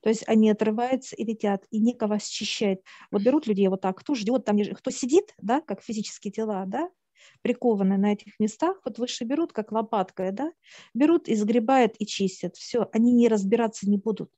То 0.00 0.08
есть 0.08 0.24
они 0.28 0.50
отрываются 0.50 1.16
и 1.16 1.24
летят, 1.24 1.66
и 1.70 1.80
никого 1.80 2.18
счищает. 2.18 2.82
Вот 3.10 3.22
берут 3.22 3.46
людей 3.46 3.68
вот 3.68 3.80
так, 3.80 3.98
кто 3.98 4.14
ждет, 4.14 4.44
там, 4.44 4.58
кто 4.74 4.90
сидит, 4.90 5.34
да, 5.38 5.60
как 5.60 5.82
физические 5.82 6.32
тела, 6.32 6.64
да, 6.66 6.90
прикованные 7.42 7.98
на 7.98 8.12
этих 8.12 8.38
местах, 8.40 8.80
вот 8.84 8.98
выше 8.98 9.24
берут, 9.24 9.52
как 9.52 9.72
лопаткой, 9.72 10.32
да, 10.32 10.52
берут 10.94 11.28
и 11.28 11.34
сгребают 11.34 11.94
и 11.98 12.06
чистят. 12.06 12.56
Все, 12.56 12.88
они 12.92 13.12
не 13.12 13.28
разбираться 13.28 13.88
не 13.88 13.98
будут. 13.98 14.30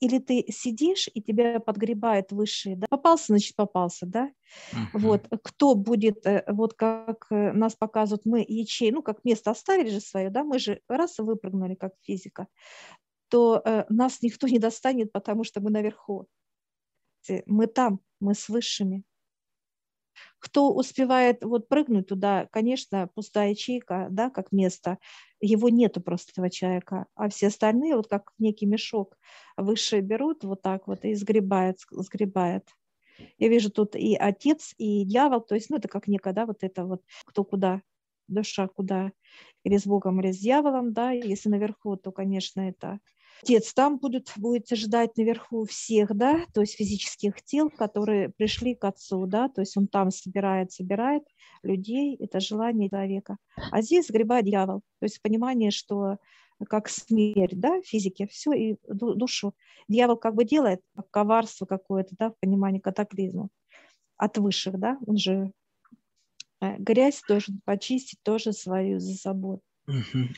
Или 0.00 0.18
ты 0.18 0.44
сидишь, 0.50 1.08
и 1.12 1.20
тебя 1.20 1.60
подгребает 1.60 2.32
высшие, 2.32 2.76
да? 2.76 2.86
попался, 2.88 3.26
значит, 3.28 3.56
попался, 3.56 4.06
да? 4.06 4.30
Uh-huh. 4.72 4.86
Вот, 4.94 5.28
кто 5.42 5.74
будет, 5.74 6.26
э, 6.26 6.44
вот 6.48 6.74
как 6.74 7.26
э, 7.30 7.52
нас 7.52 7.74
показывают, 7.74 8.24
мы 8.24 8.44
ячей, 8.46 8.90
ну, 8.90 9.02
как 9.02 9.24
место 9.24 9.50
оставили 9.50 9.90
же 9.90 10.00
свое, 10.00 10.30
да, 10.30 10.44
мы 10.44 10.58
же 10.58 10.80
раз 10.88 11.18
выпрыгнули, 11.18 11.74
как 11.74 11.92
физика, 12.02 12.46
то 13.28 13.60
э, 13.64 13.84
нас 13.88 14.22
никто 14.22 14.46
не 14.46 14.58
достанет, 14.58 15.12
потому 15.12 15.44
что 15.44 15.60
мы 15.60 15.70
наверху. 15.70 16.26
Мы 17.46 17.66
там, 17.66 18.00
мы 18.20 18.34
с 18.34 18.48
высшими. 18.48 19.02
Кто 20.38 20.72
успевает 20.72 21.44
вот 21.44 21.68
прыгнуть 21.68 22.08
туда, 22.08 22.46
конечно, 22.52 23.08
пустая 23.14 23.50
ячейка, 23.50 24.08
да, 24.10 24.30
как 24.30 24.52
место, 24.52 24.98
его 25.40 25.68
нету 25.68 26.00
просто 26.00 26.32
этого 26.32 26.50
человека, 26.50 27.06
а 27.14 27.28
все 27.28 27.48
остальные 27.48 27.96
вот 27.96 28.08
как 28.08 28.32
некий 28.38 28.66
мешок 28.66 29.16
выше 29.56 30.00
берут 30.00 30.44
вот 30.44 30.62
так 30.62 30.86
вот 30.88 31.04
и 31.04 31.14
сгребает, 31.14 31.78
сгребает. 31.90 32.68
Я 33.38 33.48
вижу 33.48 33.70
тут 33.70 33.96
и 33.96 34.16
отец, 34.16 34.74
и 34.78 35.04
дьявол, 35.04 35.40
то 35.40 35.54
есть, 35.54 35.70
ну, 35.70 35.76
это 35.76 35.88
как 35.88 36.08
некая, 36.08 36.32
да, 36.34 36.46
вот 36.46 36.58
это 36.62 36.84
вот, 36.84 37.02
кто 37.24 37.44
куда, 37.44 37.82
душа 38.28 38.68
куда, 38.68 39.12
или 39.64 39.76
с 39.76 39.86
Богом, 39.86 40.20
или 40.20 40.32
с 40.32 40.38
дьяволом, 40.38 40.92
да, 40.92 41.10
если 41.12 41.48
наверху, 41.48 41.96
то, 41.96 42.12
конечно, 42.12 42.60
это 42.62 43.00
Отец 43.44 43.74
там 43.74 43.98
будет, 43.98 44.32
будет 44.36 44.70
ждать 44.70 45.18
наверху 45.18 45.66
всех, 45.66 46.16
да, 46.16 46.46
то 46.54 46.62
есть 46.62 46.76
физических 46.76 47.42
тел, 47.42 47.68
которые 47.68 48.30
пришли 48.30 48.74
к 48.74 48.84
Отцу, 48.84 49.26
да, 49.26 49.50
то 49.50 49.60
есть 49.60 49.76
он 49.76 49.86
там 49.86 50.10
собирает, 50.10 50.72
собирает 50.72 51.24
людей, 51.62 52.16
это 52.16 52.40
желание 52.40 52.88
человека. 52.88 53.36
А 53.70 53.82
здесь 53.82 54.06
сгребает 54.06 54.46
дьявол, 54.46 54.80
то 54.98 55.04
есть 55.04 55.20
понимание, 55.20 55.70
что 55.70 56.16
как 56.70 56.88
смерть, 56.88 57.60
да, 57.60 57.82
физики, 57.82 58.26
все, 58.30 58.52
и 58.54 58.76
душу. 58.88 59.54
Дьявол 59.88 60.16
как 60.16 60.34
бы 60.36 60.46
делает 60.46 60.80
коварство 61.10 61.66
какое-то, 61.66 62.14
да, 62.18 62.30
в 62.30 62.38
понимании 62.40 62.80
катаклизма 62.80 63.50
от 64.16 64.38
высших, 64.38 64.78
да, 64.78 64.96
он 65.06 65.18
же 65.18 65.52
э, 66.62 66.78
грязь 66.78 67.20
должен 67.28 67.60
почистить 67.66 68.20
тоже 68.22 68.54
свою 68.54 69.00
за 69.00 69.14
собой. 69.16 69.58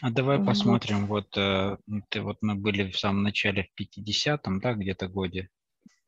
А 0.01 0.11
давай 0.11 0.39
вот. 0.39 0.47
посмотрим, 0.47 1.07
вот, 1.07 1.37
э, 1.37 1.77
ты, 2.09 2.21
вот 2.21 2.39
мы 2.41 2.57
были 2.57 2.91
в 2.91 2.99
самом 2.99 3.23
начале 3.23 3.65
в 3.65 3.81
50-м, 3.81 4.61
да, 4.61 4.75
где-то 4.75 5.09
годе, 5.09 5.51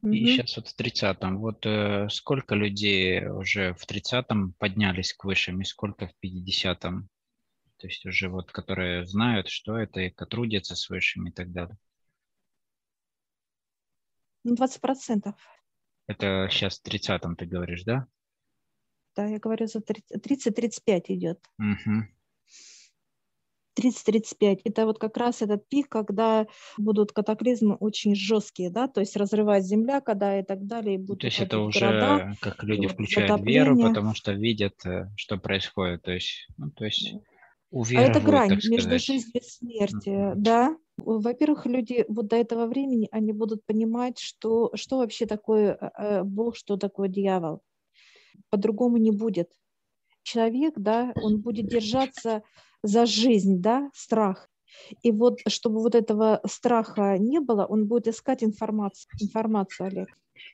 угу. 0.02 0.12
и 0.12 0.26
сейчас 0.26 0.56
вот 0.56 0.68
в 0.68 0.76
30-м. 0.78 1.38
Вот 1.38 1.64
э, 1.64 2.08
сколько 2.10 2.54
людей 2.54 3.26
уже 3.26 3.74
в 3.74 3.86
30-м 3.86 4.54
поднялись 4.58 5.12
к 5.12 5.24
высшим, 5.24 5.60
и 5.60 5.64
сколько 5.64 6.08
в 6.08 6.14
50-м? 6.24 7.08
То 7.76 7.86
есть 7.86 8.04
уже 8.06 8.28
вот, 8.28 8.50
которые 8.50 9.06
знают, 9.06 9.48
что 9.48 9.76
это, 9.76 10.00
и 10.00 10.10
трудятся 10.10 10.74
с 10.74 10.90
высшими 10.90 11.30
и 11.30 11.32
так 11.32 11.52
далее. 11.52 11.78
Ну, 14.42 14.56
20 14.56 14.80
процентов. 14.80 15.34
Это 16.08 16.48
сейчас 16.50 16.80
в 16.80 16.86
30-м 16.86 17.36
ты 17.36 17.46
говоришь, 17.46 17.84
да? 17.84 18.06
Да, 19.14 19.26
я 19.26 19.38
говорю, 19.38 19.66
за 19.66 19.80
30-35 19.80 21.04
идет. 21.08 21.38
Угу. 21.58 22.17
30-35. 23.78 24.60
Это 24.64 24.86
вот 24.86 24.98
как 24.98 25.16
раз 25.16 25.42
этот 25.42 25.68
пик, 25.68 25.88
когда 25.88 26.46
будут 26.76 27.12
катаклизмы 27.12 27.76
очень 27.76 28.14
жесткие, 28.14 28.70
да, 28.70 28.88
то 28.88 29.00
есть 29.00 29.16
разрывать 29.16 29.64
земля, 29.64 30.00
когда 30.00 30.38
и 30.38 30.42
так 30.42 30.66
далее. 30.66 30.96
И 30.96 30.98
будут 30.98 31.20
то 31.20 31.26
есть 31.26 31.40
это 31.40 31.60
уже 31.60 31.80
города, 31.80 32.32
как 32.40 32.62
люди 32.64 32.86
включают 32.86 33.30
затопление. 33.30 33.64
веру, 33.64 33.88
потому 33.88 34.14
что 34.14 34.32
видят, 34.32 34.74
э, 34.84 35.08
что 35.16 35.38
происходит. 35.38 36.02
То 36.02 36.12
есть, 36.12 36.48
ну, 36.56 36.70
то 36.70 36.84
есть 36.84 37.14
а 37.70 38.00
это 38.00 38.20
грань 38.20 38.58
между 38.68 38.98
жизнью 38.98 39.42
и 39.42 39.44
смертью, 39.44 40.12
mm-hmm. 40.12 40.34
да. 40.36 40.76
Во-первых, 40.96 41.66
люди 41.66 42.04
вот 42.08 42.28
до 42.28 42.36
этого 42.36 42.66
времени, 42.66 43.08
они 43.12 43.32
будут 43.32 43.64
понимать, 43.66 44.18
что, 44.18 44.70
что 44.74 44.98
вообще 44.98 45.26
такое 45.26 45.76
э, 45.80 45.90
э, 45.98 46.22
Бог, 46.24 46.56
что 46.56 46.76
такое 46.76 47.08
дьявол. 47.08 47.60
По-другому 48.50 48.96
не 48.96 49.10
будет. 49.10 49.50
Человек, 50.22 50.74
да, 50.76 51.12
он 51.22 51.40
будет 51.40 51.66
держаться 51.66 52.42
за 52.82 53.06
жизнь, 53.06 53.60
да, 53.60 53.90
страх. 53.94 54.48
И 55.02 55.10
вот, 55.10 55.40
чтобы 55.48 55.80
вот 55.80 55.94
этого 55.94 56.40
страха 56.46 57.16
не 57.18 57.40
было, 57.40 57.64
он 57.64 57.86
будет 57.86 58.08
искать 58.08 58.44
информацию, 58.44 59.10
информацию, 59.20 59.86
Олег. 59.88 60.08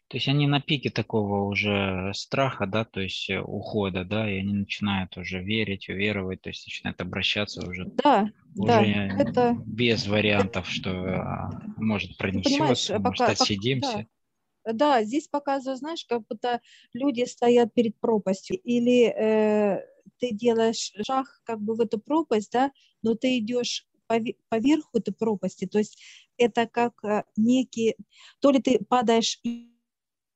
То 0.08 0.16
есть 0.16 0.28
они 0.28 0.46
на 0.46 0.60
пике 0.60 0.90
такого 0.90 1.44
уже 1.44 2.12
страха, 2.14 2.66
да, 2.66 2.84
то 2.84 3.00
есть 3.00 3.28
э, 3.28 3.40
ухода, 3.40 4.04
да, 4.04 4.30
и 4.30 4.38
они 4.38 4.54
начинают 4.54 5.16
уже 5.16 5.42
верить, 5.42 5.88
уверовать, 5.88 6.40
то 6.40 6.50
есть 6.50 6.66
начинают 6.66 7.00
обращаться 7.00 7.66
уже, 7.66 7.86
да, 8.02 8.30
уже 8.56 8.66
да, 8.66 8.82
это... 8.82 9.56
без 9.66 10.06
вариантов, 10.06 10.68
что 10.70 10.90
а, 10.90 11.50
может 11.76 12.16
пронесется, 12.16 12.98
может 12.98 13.18
пока, 13.18 13.32
отсидимся. 13.32 14.06
Да. 14.64 14.72
да, 14.72 15.04
здесь 15.04 15.28
показываю, 15.28 15.76
знаешь, 15.76 16.04
как 16.08 16.22
будто 16.28 16.60
люди 16.92 17.24
стоят 17.24 17.74
перед 17.74 17.98
пропастью 17.98 18.58
или 18.58 19.06
э, 19.06 19.84
ты 20.18 20.32
делаешь 20.32 20.92
шаг 21.06 21.26
как 21.44 21.60
бы 21.60 21.74
в 21.74 21.80
эту 21.80 21.98
пропасть, 21.98 22.52
да, 22.52 22.72
но 23.02 23.14
ты 23.14 23.38
идешь 23.38 23.86
поверху 24.48 24.98
этой 24.98 25.14
пропасти, 25.14 25.66
то 25.66 25.78
есть 25.78 25.98
это 26.36 26.66
как 26.66 26.92
э, 27.04 27.24
некий, 27.36 27.96
то 28.40 28.50
ли 28.50 28.60
ты 28.60 28.78
падаешь 28.84 29.40
и, 29.42 29.70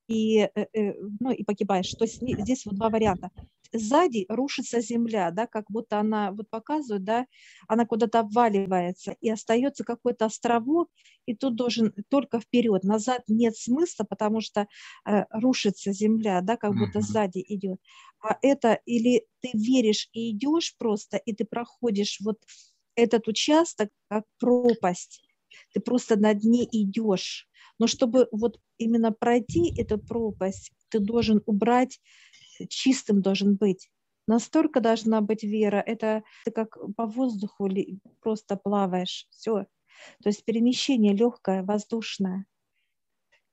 и, 0.08 0.38
э, 0.38 0.66
э, 0.72 0.94
ну, 1.20 1.30
и 1.30 1.44
погибаешь, 1.44 1.92
то 1.94 2.04
есть 2.04 2.20
здесь 2.22 2.64
вот 2.64 2.76
два 2.76 2.88
варианта. 2.88 3.30
Сзади 3.72 4.26
рушится 4.28 4.80
земля, 4.80 5.30
да, 5.30 5.46
как 5.46 5.66
будто 5.70 5.98
она, 5.98 6.32
вот 6.32 6.48
показывает, 6.50 7.04
да, 7.04 7.26
она 7.68 7.86
куда-то 7.86 8.20
обваливается, 8.20 9.16
и 9.20 9.30
остается 9.30 9.84
какой-то 9.84 10.26
островок, 10.26 10.90
и 11.26 11.34
тут 11.34 11.56
должен 11.56 11.92
только 12.08 12.40
вперед, 12.40 12.84
назад 12.84 13.22
нет 13.28 13.56
смысла, 13.56 14.04
потому 14.08 14.40
что 14.40 14.66
э, 15.06 15.24
рушится 15.30 15.92
земля, 15.92 16.40
да, 16.40 16.56
как 16.56 16.74
будто 16.74 17.00
сзади 17.00 17.44
идет. 17.46 17.80
А 18.20 18.36
это 18.42 18.80
или 18.84 19.26
ты 19.40 19.50
веришь 19.54 20.08
и 20.12 20.30
идешь 20.32 20.74
просто, 20.78 21.16
и 21.18 21.34
ты 21.34 21.44
проходишь 21.44 22.18
вот 22.20 22.38
этот 22.96 23.28
участок 23.28 23.90
как 24.08 24.24
пропасть, 24.38 25.22
ты 25.72 25.80
просто 25.80 26.16
на 26.16 26.34
дне 26.34 26.64
идешь. 26.64 27.48
Но 27.78 27.86
чтобы 27.86 28.28
вот 28.32 28.58
именно 28.76 29.12
пройти 29.12 29.72
эту 29.76 29.98
пропасть, 29.98 30.72
ты 30.88 30.98
должен 30.98 31.42
убрать, 31.46 32.00
чистым 32.66 33.22
должен 33.22 33.56
быть. 33.56 33.90
Настолько 34.26 34.80
должна 34.80 35.20
быть 35.20 35.42
вера. 35.42 35.82
Это 35.84 36.22
ты 36.44 36.50
как 36.50 36.76
по 36.96 37.06
воздуху 37.06 37.68
просто 38.20 38.56
плаваешь. 38.56 39.26
Все. 39.30 39.66
То 40.22 40.28
есть 40.28 40.44
перемещение 40.44 41.14
легкое, 41.14 41.62
воздушное. 41.62 42.46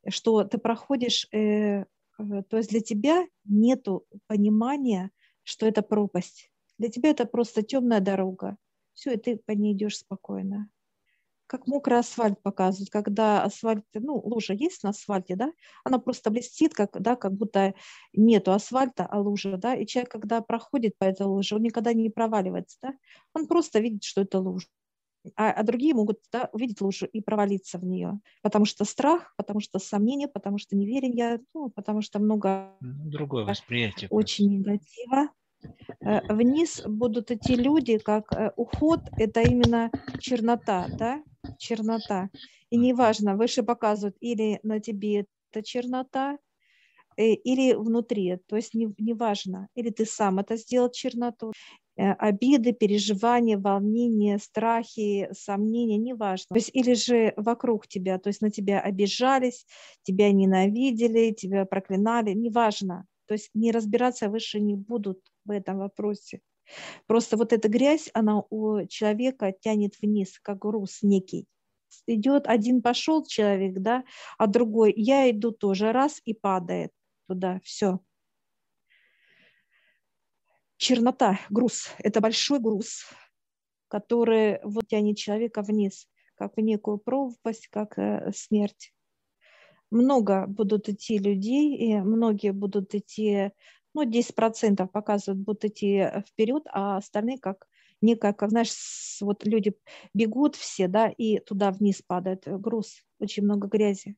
Что 0.07 0.43
ты 0.43 0.57
проходишь, 0.57 1.27
э, 1.31 1.37
э, 1.39 1.85
то 2.17 2.57
есть 2.57 2.69
для 2.69 2.81
тебя 2.81 3.25
нету 3.45 4.05
понимания, 4.27 5.11
что 5.43 5.65
это 5.65 5.81
пропасть. 5.81 6.51
Для 6.77 6.89
тебя 6.89 7.09
это 7.09 7.25
просто 7.25 7.63
темная 7.63 8.01
дорога. 8.01 8.57
Все, 8.93 9.13
и 9.13 9.17
ты 9.17 9.37
по 9.37 9.51
ней 9.51 9.73
идешь 9.73 9.97
спокойно 9.97 10.69
как 11.47 11.67
мокрый 11.67 11.99
асфальт 11.99 12.41
показывают, 12.41 12.89
когда 12.89 13.43
асфальт, 13.43 13.85
ну, 13.93 14.19
лужа 14.23 14.53
есть 14.53 14.83
на 14.83 14.89
асфальте, 14.89 15.35
да, 15.35 15.51
она 15.83 15.99
просто 15.99 16.31
блестит, 16.31 16.73
как, 16.73 16.99
да, 17.01 17.15
как 17.15 17.33
будто 17.33 17.73
нету 18.13 18.51
асфальта, 18.51 19.05
а 19.05 19.19
лужа, 19.19 19.57
да, 19.57 19.75
и 19.75 19.85
человек, 19.85 20.11
когда 20.11 20.41
проходит 20.41 20.97
по 20.97 21.03
этой 21.03 21.25
луже, 21.25 21.55
он 21.55 21.61
никогда 21.61 21.93
не 21.93 22.09
проваливается, 22.09 22.77
да, 22.81 22.93
он 23.33 23.47
просто 23.47 23.79
видит, 23.79 24.03
что 24.03 24.21
это 24.21 24.39
лужа. 24.39 24.67
А, 25.35 25.51
а 25.51 25.63
другие 25.63 25.95
могут 25.95 26.19
да, 26.31 26.49
увидеть 26.53 26.81
лужу 26.81 27.07
и 27.07 27.19
провалиться 27.19 27.79
в 27.79 27.85
нее, 27.85 28.19
потому 28.43 28.65
что 28.65 28.85
страх, 28.85 29.33
потому 29.37 29.59
что 29.59 29.79
сомнение, 29.79 30.27
потому 30.27 30.59
что 30.59 30.75
неверие, 30.75 31.39
ну, 31.53 31.69
потому 31.69 32.01
что 32.01 32.19
много 32.19 32.75
другое 32.79 33.45
восприятие. 33.45 34.07
Очень 34.09 34.59
негатива. 34.59 35.29
Э, 36.05 36.21
вниз 36.29 36.81
будут 36.87 37.31
идти 37.31 37.55
люди, 37.55 37.97
как 37.97 38.31
э, 38.33 38.51
уход, 38.55 39.09
это 39.17 39.41
именно 39.43 39.91
чернота, 40.17 40.87
да, 40.89 41.23
чернота. 41.57 42.29
И 42.69 42.77
неважно, 42.77 43.35
выше 43.37 43.63
показывают 43.63 44.17
или 44.19 44.59
на 44.63 44.79
тебе 44.79 45.25
это 45.51 45.63
чернота, 45.63 46.37
э, 47.17 47.33
или 47.33 47.73
внутри, 47.75 48.37
то 48.47 48.55
есть 48.55 48.73
не, 48.73 48.87
не 48.97 49.13
или 49.75 49.89
ты 49.89 50.05
сам 50.05 50.39
это 50.39 50.57
сделал 50.57 50.89
черноту, 50.91 51.53
обиды, 51.97 52.73
переживания, 52.73 53.57
волнения, 53.57 54.37
страхи, 54.39 55.29
сомнения, 55.33 55.97
неважно. 55.97 56.45
То 56.53 56.57
есть 56.59 56.69
или 56.73 56.93
же 56.93 57.33
вокруг 57.37 57.87
тебя, 57.87 58.19
то 58.19 58.27
есть 58.29 58.41
на 58.41 58.51
тебя 58.51 58.81
обижались, 58.81 59.65
тебя 60.03 60.31
ненавидели, 60.33 61.31
тебя 61.31 61.65
проклинали, 61.65 62.31
неважно. 62.33 63.05
То 63.27 63.33
есть 63.35 63.49
не 63.53 63.71
разбираться 63.71 64.29
выше 64.29 64.59
не 64.59 64.75
будут 64.75 65.19
в 65.45 65.51
этом 65.51 65.77
вопросе. 65.77 66.41
Просто 67.07 67.37
вот 67.37 67.53
эта 67.53 67.69
грязь, 67.69 68.09
она 68.13 68.43
у 68.49 68.85
человека 68.87 69.53
тянет 69.59 69.93
вниз, 70.01 70.39
как 70.41 70.59
груз 70.59 70.99
некий. 71.01 71.45
Идет 72.07 72.47
один 72.47 72.81
пошел 72.81 73.25
человек, 73.25 73.75
да, 73.79 74.03
а 74.37 74.47
другой, 74.47 74.93
я 74.95 75.29
иду 75.29 75.51
тоже, 75.51 75.91
раз 75.91 76.21
и 76.25 76.33
падает 76.33 76.91
туда, 77.27 77.59
все. 77.63 77.99
Чернота, 80.77 81.39
груз, 81.49 81.89
это 81.99 82.19
большой 82.19 82.59
груз, 82.59 83.05
который 83.87 84.59
вот 84.63 84.87
тянет 84.87 85.17
человека 85.17 85.61
вниз, 85.61 86.07
как 86.35 86.57
в 86.57 86.59
некую 86.59 86.97
пропасть, 86.97 87.67
как 87.67 87.97
э, 87.97 88.31
смерть 88.35 88.93
много 89.89 90.45
будут 90.47 90.89
идти 90.89 91.17
людей, 91.17 91.77
и 91.77 91.95
многие 92.01 92.51
будут 92.51 92.93
идти, 92.93 93.51
ну, 93.95 94.05
10% 94.05 94.91
показывают, 94.91 95.43
будут 95.43 95.65
идти 95.65 96.05
вперед, 96.27 96.63
а 96.71 96.97
остальные 96.97 97.39
как 97.39 97.67
некая, 98.01 98.33
как, 98.33 98.49
знаешь, 98.51 98.73
вот 99.21 99.45
люди 99.45 99.75
бегут 100.13 100.55
все, 100.55 100.87
да, 100.87 101.09
и 101.09 101.39
туда 101.39 101.71
вниз 101.71 102.01
падает 102.05 102.43
груз, 102.45 103.03
очень 103.19 103.43
много 103.43 103.67
грязи, 103.67 104.15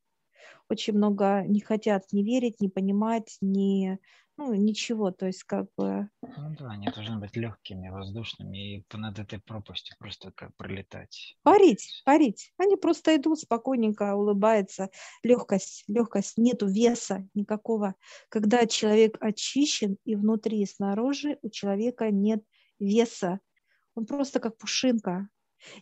очень 0.70 0.94
много 0.94 1.44
не 1.48 1.62
хотят 1.62 2.06
не 2.12 2.24
верить, 2.24 2.62
не 2.62 2.70
понимать, 2.70 3.38
не, 3.42 4.00
ну, 4.38 4.54
ничего, 4.54 5.12
то 5.12 5.26
есть 5.26 5.44
как 5.44 5.68
бы... 5.76 6.10
Ну 6.22 6.56
да, 6.60 6.70
они 6.70 6.88
должны 6.88 7.18
быть 7.18 7.36
легкими, 7.36 7.90
воздушными 7.90 8.78
и 8.78 8.86
над 8.94 9.18
этой 9.18 9.40
пропастью 9.40 9.96
просто 9.98 10.32
как 10.32 10.56
пролетать. 10.56 11.38
Парить, 11.42 12.04
парить. 12.06 12.54
Они 12.58 12.76
просто 12.76 13.16
идут 13.16 13.40
спокойненько, 13.40 14.16
улыбаются. 14.16 14.90
Легкость, 15.24 15.86
легкость, 15.88 16.38
нету 16.38 16.68
веса 16.68 17.28
никакого. 17.34 17.96
Когда 18.30 18.68
человек 18.68 19.18
очищен 19.20 19.98
и 20.06 20.16
внутри, 20.16 20.62
и 20.62 20.68
снаружи, 20.68 21.40
у 21.42 21.50
человека 21.50 22.12
нет 22.12 22.44
веса. 22.80 23.40
Он 23.96 24.06
просто 24.06 24.40
как 24.40 24.58
пушинка. 24.58 25.30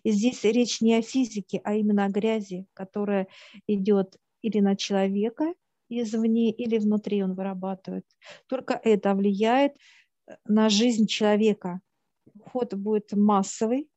И 0.04 0.12
здесь 0.12 0.46
речь 0.46 0.80
не 0.80 0.96
о 0.96 1.02
физике, 1.02 1.60
а 1.65 1.76
именно 1.76 2.06
о 2.06 2.10
грязи, 2.10 2.68
которая 2.74 3.28
идет 3.68 4.15
или 4.41 4.62
на 4.62 4.78
человека, 4.78 5.54
извне 5.89 6.52
или 6.52 6.78
внутри 6.78 7.24
он 7.24 7.36
вырабатывает. 7.36 8.06
Только 8.48 8.80
это 8.84 9.13
влияет 9.13 9.74
э, 10.28 10.36
на 10.45 10.69
жизнь 10.69 11.08
человека. 11.08 11.82
Уход 12.34 12.74
будет 12.74 13.13
массовый, 13.13 13.89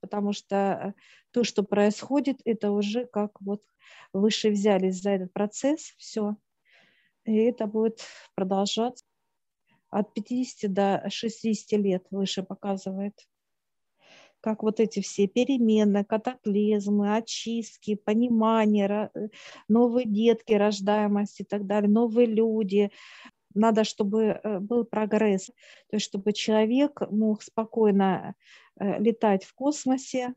потому 0.00 0.32
что 0.32 0.56
э, 0.56 0.92
то, 1.30 1.44
что 1.44 1.62
происходит, 1.62 2.40
это 2.44 2.70
уже 2.70 3.06
как 3.06 3.40
вот 3.40 3.62
выше 4.12 4.50
взялись 4.50 5.00
за 5.00 5.10
этот 5.10 5.32
процесс, 5.32 5.94
все. 5.98 6.36
И 7.24 7.34
это 7.34 7.66
будет 7.66 8.00
продолжаться 8.34 9.04
от 9.94 10.12
50 10.12 10.72
до 10.72 11.04
60 11.08 11.80
лет 11.80 12.06
выше 12.10 12.42
показывает 12.42 13.14
как 14.44 14.62
вот 14.62 14.78
эти 14.78 15.00
все 15.00 15.26
перемены, 15.26 16.04
катаклизмы, 16.04 17.16
очистки, 17.16 17.94
понимание, 17.94 19.10
э, 19.14 19.28
новые 19.68 20.06
детки, 20.06 20.52
рождаемость 20.52 21.40
и 21.40 21.44
так 21.44 21.66
далее, 21.66 21.90
новые 21.90 22.26
люди. 22.26 22.90
Надо, 23.54 23.84
чтобы 23.84 24.22
э, 24.22 24.58
был 24.58 24.84
прогресс, 24.84 25.46
то 25.46 25.96
есть 25.96 26.04
чтобы 26.04 26.34
человек 26.34 27.00
мог 27.10 27.42
спокойно 27.42 28.34
э, 28.78 28.98
летать 29.02 29.44
в 29.44 29.54
космосе, 29.54 30.34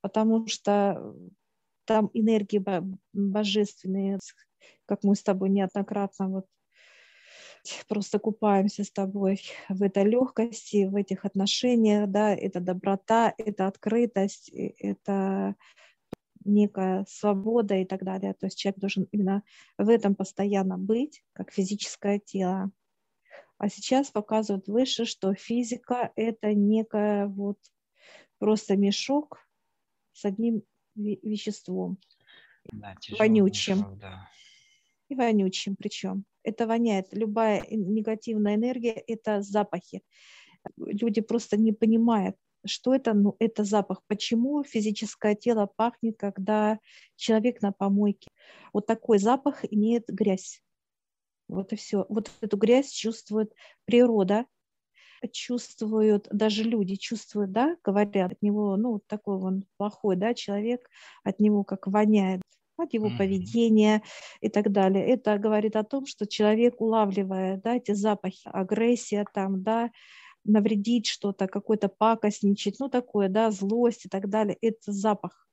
потому 0.00 0.46
что 0.46 1.14
там 1.84 2.08
энергии 2.14 2.64
божественные, 3.12 4.20
как 4.86 5.04
мы 5.04 5.14
с 5.14 5.22
тобой 5.22 5.50
неоднократно 5.50 6.30
вот 6.30 6.46
просто 7.88 8.18
купаемся 8.18 8.84
с 8.84 8.90
тобой 8.90 9.40
в 9.68 9.82
этой 9.82 10.04
легкости, 10.04 10.86
в 10.86 10.96
этих 10.96 11.24
отношениях, 11.24 12.08
да, 12.08 12.34
это 12.34 12.60
доброта, 12.60 13.34
это 13.38 13.66
открытость, 13.66 14.48
это 14.48 15.54
некая 16.44 17.04
свобода 17.08 17.74
и 17.76 17.84
так 17.84 18.02
далее. 18.02 18.34
То 18.34 18.46
есть 18.46 18.58
человек 18.58 18.78
должен 18.78 19.06
именно 19.12 19.42
в 19.78 19.88
этом 19.88 20.14
постоянно 20.14 20.78
быть, 20.78 21.22
как 21.32 21.52
физическое 21.52 22.18
тело. 22.18 22.70
А 23.58 23.68
сейчас 23.68 24.10
показывают 24.10 24.68
выше, 24.68 25.04
что 25.04 25.34
физика– 25.34 26.12
это 26.16 26.54
некая 26.54 27.26
вот 27.26 27.58
просто 28.38 28.76
мешок 28.76 29.46
с 30.12 30.24
одним 30.24 30.62
веществом, 30.94 31.98
да, 32.72 32.94
вонючим. 33.18 33.78
Мешок, 33.78 33.98
да. 33.98 34.28
И 35.10 35.14
вонючим 35.16 35.74
причем 35.76 36.24
это 36.44 36.66
воняет. 36.66 37.08
Любая 37.12 37.66
негативная 37.68 38.54
энергия– 38.54 39.02
это 39.06 39.42
запахи. 39.42 40.02
Люди 40.76 41.20
просто 41.20 41.56
не 41.56 41.72
понимают, 41.72 42.36
что 42.64 42.94
это, 42.94 43.12
ну, 43.12 43.34
это 43.40 43.64
запах. 43.64 44.02
Почему 44.06 44.62
физическое 44.62 45.34
тело 45.34 45.68
пахнет, 45.76 46.16
когда 46.16 46.78
человек 47.16 47.60
на 47.60 47.72
помойке? 47.72 48.28
Вот 48.72 48.86
такой 48.86 49.18
запах 49.18 49.64
имеет 49.68 50.06
грязь. 50.06 50.62
Вот 51.48 51.72
и 51.72 51.76
все. 51.76 52.06
Вот 52.08 52.30
эту 52.40 52.56
грязь 52.56 52.90
чувствует 52.92 53.52
природа, 53.86 54.46
чувствуют, 55.32 56.28
даже 56.30 56.62
люди 56.62 56.94
чувствуют, 56.94 57.50
да, 57.50 57.76
говорят 57.82 58.32
от 58.32 58.42
него, 58.42 58.76
ну, 58.76 59.00
такой 59.08 59.38
он 59.38 59.64
плохой, 59.76 60.14
да, 60.14 60.34
человек, 60.34 60.88
от 61.24 61.40
него 61.40 61.64
как 61.64 61.88
воняет 61.88 62.42
от 62.80 62.92
его 62.94 63.08
mm-hmm. 63.08 63.18
поведения 63.18 64.02
и 64.40 64.48
так 64.48 64.72
далее. 64.72 65.06
Это 65.06 65.38
говорит 65.38 65.76
о 65.76 65.84
том, 65.84 66.06
что 66.06 66.26
человек, 66.26 66.80
улавливая 66.80 67.60
да, 67.62 67.76
эти 67.76 67.92
запахи, 67.92 68.48
агрессия 68.52 69.24
там, 69.32 69.62
да, 69.62 69.90
навредить 70.44 71.06
что-то, 71.06 71.46
какой-то 71.46 71.88
пакостничать, 71.88 72.78
ну 72.78 72.88
такое, 72.88 73.28
да, 73.28 73.50
злость 73.50 74.06
и 74.06 74.08
так 74.08 74.28
далее, 74.28 74.56
это 74.60 74.92
запах. 74.92 75.48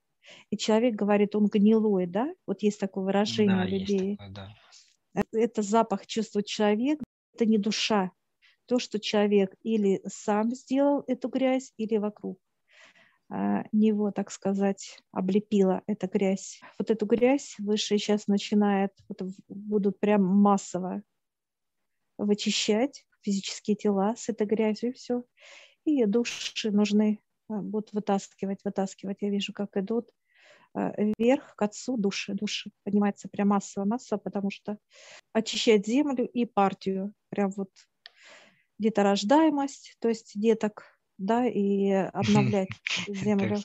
И 0.50 0.56
человек 0.56 0.94
говорит, 0.94 1.34
он 1.34 1.46
гнилой, 1.46 2.06
да, 2.06 2.32
вот 2.46 2.62
есть 2.62 2.80
такое 2.80 3.04
выражение 3.04 3.56
да, 3.56 3.64
людей. 3.64 4.16
Такое, 4.16 4.30
да. 4.34 5.24
Это 5.32 5.62
запах 5.62 6.06
чувствует 6.06 6.46
человек, 6.46 7.00
это 7.34 7.46
не 7.46 7.58
душа. 7.58 8.12
то, 8.66 8.78
что 8.78 9.00
человек 9.00 9.54
или 9.62 10.02
сам 10.06 10.54
сделал 10.54 11.02
эту 11.06 11.28
грязь, 11.28 11.72
или 11.78 11.96
вокруг 11.96 12.38
него, 13.72 14.10
так 14.10 14.30
сказать, 14.30 15.00
облепила 15.12 15.82
эта 15.86 16.06
грязь. 16.06 16.60
Вот 16.78 16.90
эту 16.90 17.04
грязь 17.04 17.56
выше 17.58 17.98
сейчас 17.98 18.26
начинает, 18.26 18.92
вот, 19.08 19.20
будут 19.48 20.00
прям 20.00 20.24
массово 20.24 21.02
вычищать 22.16 23.04
физические 23.22 23.76
тела 23.76 24.14
с 24.16 24.28
этой 24.28 24.46
грязью, 24.46 24.90
и 24.90 24.92
все. 24.92 25.24
И 25.84 26.04
души 26.04 26.70
нужны, 26.70 27.20
а, 27.48 27.60
будут 27.60 27.92
вытаскивать, 27.92 28.60
вытаскивать. 28.64 29.18
Я 29.20 29.30
вижу, 29.30 29.52
как 29.52 29.76
идут 29.76 30.10
а, 30.74 30.92
вверх 30.96 31.54
к 31.56 31.62
отцу 31.62 31.96
души. 31.96 32.34
Души 32.34 32.70
поднимается 32.84 33.28
прям 33.28 33.48
массово, 33.48 33.84
массово, 33.84 34.18
потому 34.18 34.50
что 34.50 34.78
очищать 35.32 35.86
землю 35.86 36.26
и 36.26 36.44
партию. 36.44 37.14
Прям 37.30 37.50
вот 37.50 37.70
деторождаемость, 38.78 39.96
то 40.00 40.08
есть 40.08 40.32
деток, 40.34 40.97
да, 41.18 41.46
и 41.46 41.90
обновлять 41.90 42.68
землю. 43.08 43.58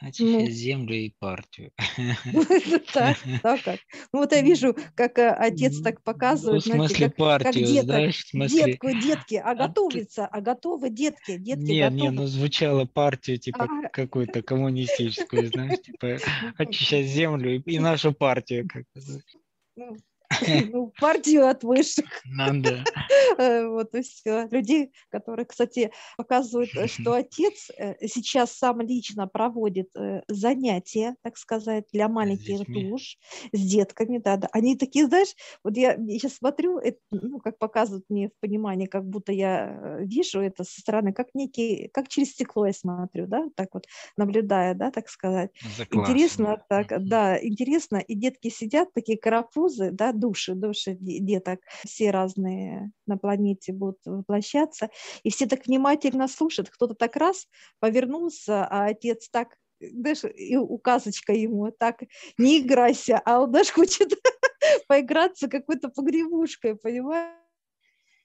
Очищать 0.00 0.48
ну, 0.48 0.50
землю 0.50 0.94
и 0.94 1.12
партию. 1.18 1.72
Так, 2.92 3.18
так 3.42 3.62
как. 3.64 3.80
Ну 4.12 4.20
вот 4.20 4.30
я 4.30 4.42
вижу, 4.42 4.76
как 4.94 5.18
э, 5.18 5.28
отец 5.28 5.80
так 5.80 6.02
показывает. 6.04 6.64
Ну, 6.66 6.72
в 6.72 6.76
смысле 6.76 7.10
партию. 7.10 7.66
Детку, 7.66 8.90
детки, 8.90 9.34
а 9.34 9.54
готовится, 9.56 10.26
а 10.26 10.40
готовы 10.40 10.90
детки, 10.90 11.36
детки 11.36 11.72
Нет, 11.72 11.92
нет, 11.92 12.12
ну 12.12 12.26
звучало 12.26 12.84
партию, 12.84 13.38
типа 13.38 13.66
какую-то 13.92 14.42
коммунистическую, 14.42 15.48
знаешь, 15.48 15.80
типа 15.80 16.18
очищать 16.56 17.06
землю 17.06 17.60
и 17.60 17.78
нашу 17.80 18.12
партию. 18.12 18.68
Ну, 20.72 20.92
партию 21.00 21.48
от 21.48 21.64
высших. 21.64 22.22
Надо. 22.24 22.84
Э, 23.38 23.68
вот 23.68 23.94
и 23.94 24.02
все. 24.02 24.48
Людей, 24.50 24.92
которые, 25.10 25.46
кстати, 25.46 25.92
показывают, 26.16 26.70
э, 26.74 26.88
что 26.88 27.12
отец 27.14 27.70
э, 27.76 27.94
сейчас 28.08 28.52
сам 28.52 28.80
лично 28.80 29.28
проводит 29.28 29.90
занятия, 30.26 31.14
так 31.22 31.36
сказать, 31.36 31.84
для 31.92 32.08
маленьких 32.08 32.66
душ 32.66 33.16
с 33.52 33.60
детками. 33.60 34.18
Да, 34.18 34.36
да. 34.36 34.48
Они 34.52 34.76
такие, 34.76 35.06
знаешь, 35.06 35.34
вот 35.62 35.76
я 35.76 35.96
сейчас 35.96 36.34
смотрю, 36.34 36.78
это, 36.78 36.98
ну, 37.10 37.38
как 37.38 37.58
показывают 37.58 38.04
мне 38.08 38.28
в 38.28 38.40
понимании, 38.40 38.86
как 38.86 39.04
будто 39.04 39.32
я 39.32 39.98
вижу 40.00 40.40
это 40.40 40.64
со 40.64 40.80
стороны, 40.80 41.12
как 41.12 41.28
некий, 41.34 41.88
как 41.92 42.08
через 42.08 42.32
стекло 42.32 42.66
я 42.66 42.72
смотрю, 42.72 43.26
да, 43.26 43.46
так 43.54 43.68
вот 43.72 43.86
наблюдая, 44.16 44.74
да, 44.74 44.90
так 44.90 45.08
сказать. 45.08 45.50
Интересно, 45.90 46.62
так, 46.68 46.92
да, 47.06 47.38
интересно, 47.40 47.98
и 47.98 48.14
детки 48.14 48.48
сидят, 48.48 48.92
такие 48.92 49.18
карапузы, 49.18 49.90
да, 49.92 50.12
души, 50.18 50.54
души 50.54 50.96
деток, 51.00 51.60
все 51.84 52.10
разные 52.10 52.90
на 53.06 53.16
планете 53.16 53.72
будут 53.72 53.98
воплощаться, 54.04 54.90
и 55.22 55.30
все 55.30 55.46
так 55.46 55.66
внимательно 55.66 56.28
слушают, 56.28 56.70
кто-то 56.70 56.94
так 56.94 57.16
раз 57.16 57.46
повернулся, 57.80 58.66
а 58.66 58.86
отец 58.86 59.28
так 59.30 59.56
знаешь, 59.80 60.24
и 60.24 60.56
указочка 60.56 61.32
ему, 61.32 61.70
так, 61.70 62.02
не 62.36 62.60
играйся, 62.60 63.20
а 63.24 63.40
он 63.40 63.52
даже 63.52 63.72
хочет 63.72 64.12
поиграться 64.88 65.48
какой-то 65.48 65.88
погребушкой, 65.88 66.76
понимаешь? 66.76 67.47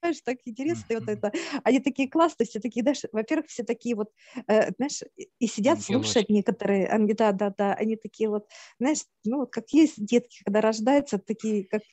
Знаешь, 0.04 0.22
так 0.24 0.38
интересно, 0.46 0.94
mm-hmm. 0.94 1.00
вот 1.00 1.10
это, 1.10 1.32
они 1.64 1.80
такие 1.80 2.10
классные, 2.10 2.46
все 2.46 2.60
такие, 2.60 2.84
знаешь, 2.84 3.02
во-первых, 3.14 3.48
все 3.48 3.64
такие 3.64 3.96
вот, 3.96 4.12
э, 4.48 4.72
знаешь, 4.76 5.02
и 5.40 5.48
сидят 5.48 5.80
Ангелочки. 5.80 6.12
слушать 6.12 6.30
некоторые, 6.30 6.88
они, 6.88 7.14
да, 7.14 7.32
да, 7.32 7.54
да, 7.58 7.74
они 7.74 7.96
такие 7.96 8.30
вот, 8.30 8.48
знаешь, 8.80 9.00
ну 9.24 9.40
вот 9.40 9.52
как 9.52 9.70
есть 9.70 10.04
детки, 10.04 10.44
когда 10.44 10.60
рождаются, 10.60 11.20
такие, 11.20 11.66
как 11.66 11.84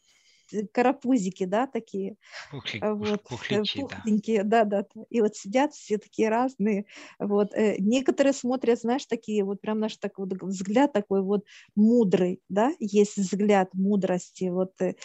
карапузики, 0.73 1.45
да, 1.45 1.69
такие, 1.69 2.17
Пухли, 2.51 2.81
вот, 2.83 3.23
пухличи, 3.23 3.83
пухленькие, 3.83 4.43
да. 4.43 4.65
да, 4.65 4.83
да, 4.83 5.03
и 5.09 5.21
вот 5.21 5.37
сидят 5.37 5.73
все 5.73 5.99
такие 5.99 6.29
разные, 6.29 6.87
вот, 7.21 7.55
э, 7.55 7.77
некоторые 7.79 8.33
смотрят, 8.33 8.81
знаешь, 8.81 9.07
такие, 9.07 9.45
вот 9.45 9.61
прям 9.61 9.79
наш 9.79 9.97
такой 9.99 10.27
вот 10.27 10.43
взгляд 10.43 10.93
такой 10.93 11.23
вот 11.23 11.45
мудрый, 11.77 12.41
да, 12.49 12.73
есть 12.81 13.17
взгляд 13.17 13.73
мудрости, 13.73 14.49
вот, 14.49 14.73
э, 14.81 14.97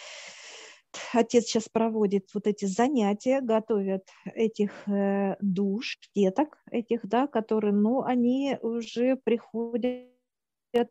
отец 1.14 1.46
сейчас 1.46 1.70
проводит 1.70 2.30
вот 2.34 2.48
эти 2.48 2.66
занятия, 2.66 3.42
готовят 3.42 4.04
этих 4.26 4.88
э, 4.88 5.36
душ, 5.42 5.98
деток 6.16 6.58
этих, 6.72 7.06
да, 7.08 7.28
которые, 7.28 7.74
ну, 7.74 8.04
они 8.04 8.58
уже 8.62 9.16
приходят 9.16 10.06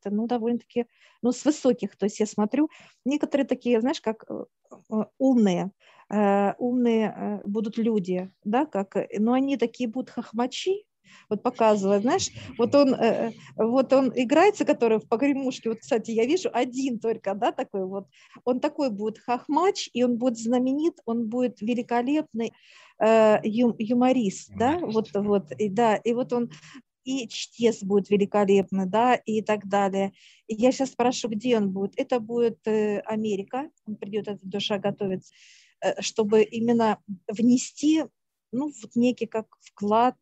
ну, 0.04 0.26
довольно-таки, 0.26 0.86
ну, 1.22 1.32
с 1.32 1.44
высоких. 1.44 1.96
То 1.96 2.06
есть 2.06 2.20
я 2.20 2.26
смотрю, 2.26 2.70
некоторые 3.04 3.46
такие, 3.46 3.80
знаешь, 3.80 4.00
как 4.00 4.24
э, 4.28 4.44
э, 4.90 4.94
умные, 5.18 5.70
умные 6.10 7.40
будут 7.46 7.78
люди, 7.78 8.30
да, 8.44 8.66
как, 8.66 8.94
но 9.18 9.32
они 9.32 9.56
такие 9.56 9.88
будут 9.88 10.10
хохмачи, 10.10 10.84
вот 11.28 11.42
показывает, 11.42 12.02
знаешь, 12.02 12.30
вот 12.58 12.74
он, 12.74 12.94
э, 12.94 13.32
вот 13.56 13.92
он 13.92 14.12
играется, 14.14 14.64
который 14.64 14.98
в 14.98 15.08
погремушке, 15.08 15.70
вот, 15.70 15.80
кстати, 15.80 16.10
я 16.10 16.26
вижу 16.26 16.50
один 16.52 16.98
только, 16.98 17.34
да, 17.34 17.52
такой 17.52 17.86
вот, 17.86 18.06
он 18.44 18.60
такой 18.60 18.90
будет 18.90 19.18
хахмач, 19.18 19.90
и 19.92 20.02
он 20.04 20.16
будет 20.16 20.38
знаменит, 20.38 20.94
он 21.06 21.28
будет 21.28 21.60
великолепный 21.60 22.52
э, 22.98 23.38
ю, 23.44 23.74
юморист, 23.78 24.52
да, 24.56 24.78
вот, 24.78 25.10
вот, 25.14 25.52
и, 25.58 25.68
да, 25.68 25.96
и 25.96 26.12
вот 26.12 26.32
он 26.32 26.50
и 27.04 27.28
чтец 27.28 27.82
будет 27.82 28.10
великолепный, 28.10 28.86
да, 28.86 29.14
и 29.14 29.42
так 29.42 29.68
далее. 29.68 30.12
И 30.46 30.54
я 30.54 30.72
сейчас 30.72 30.92
спрашиваю, 30.92 31.36
где 31.36 31.56
он 31.58 31.70
будет. 31.70 31.92
Это 31.96 32.18
будет 32.18 32.66
э, 32.66 33.00
Америка, 33.00 33.70
он 33.86 33.96
придет, 33.96 34.28
эта 34.28 34.40
душа 34.42 34.78
готовится, 34.78 35.32
э, 35.80 36.00
чтобы 36.00 36.42
именно 36.42 36.98
внести 37.28 38.04
ну, 38.54 38.72
вот 38.82 38.90
некий 38.94 39.26
как 39.26 39.46
вклад. 39.60 40.16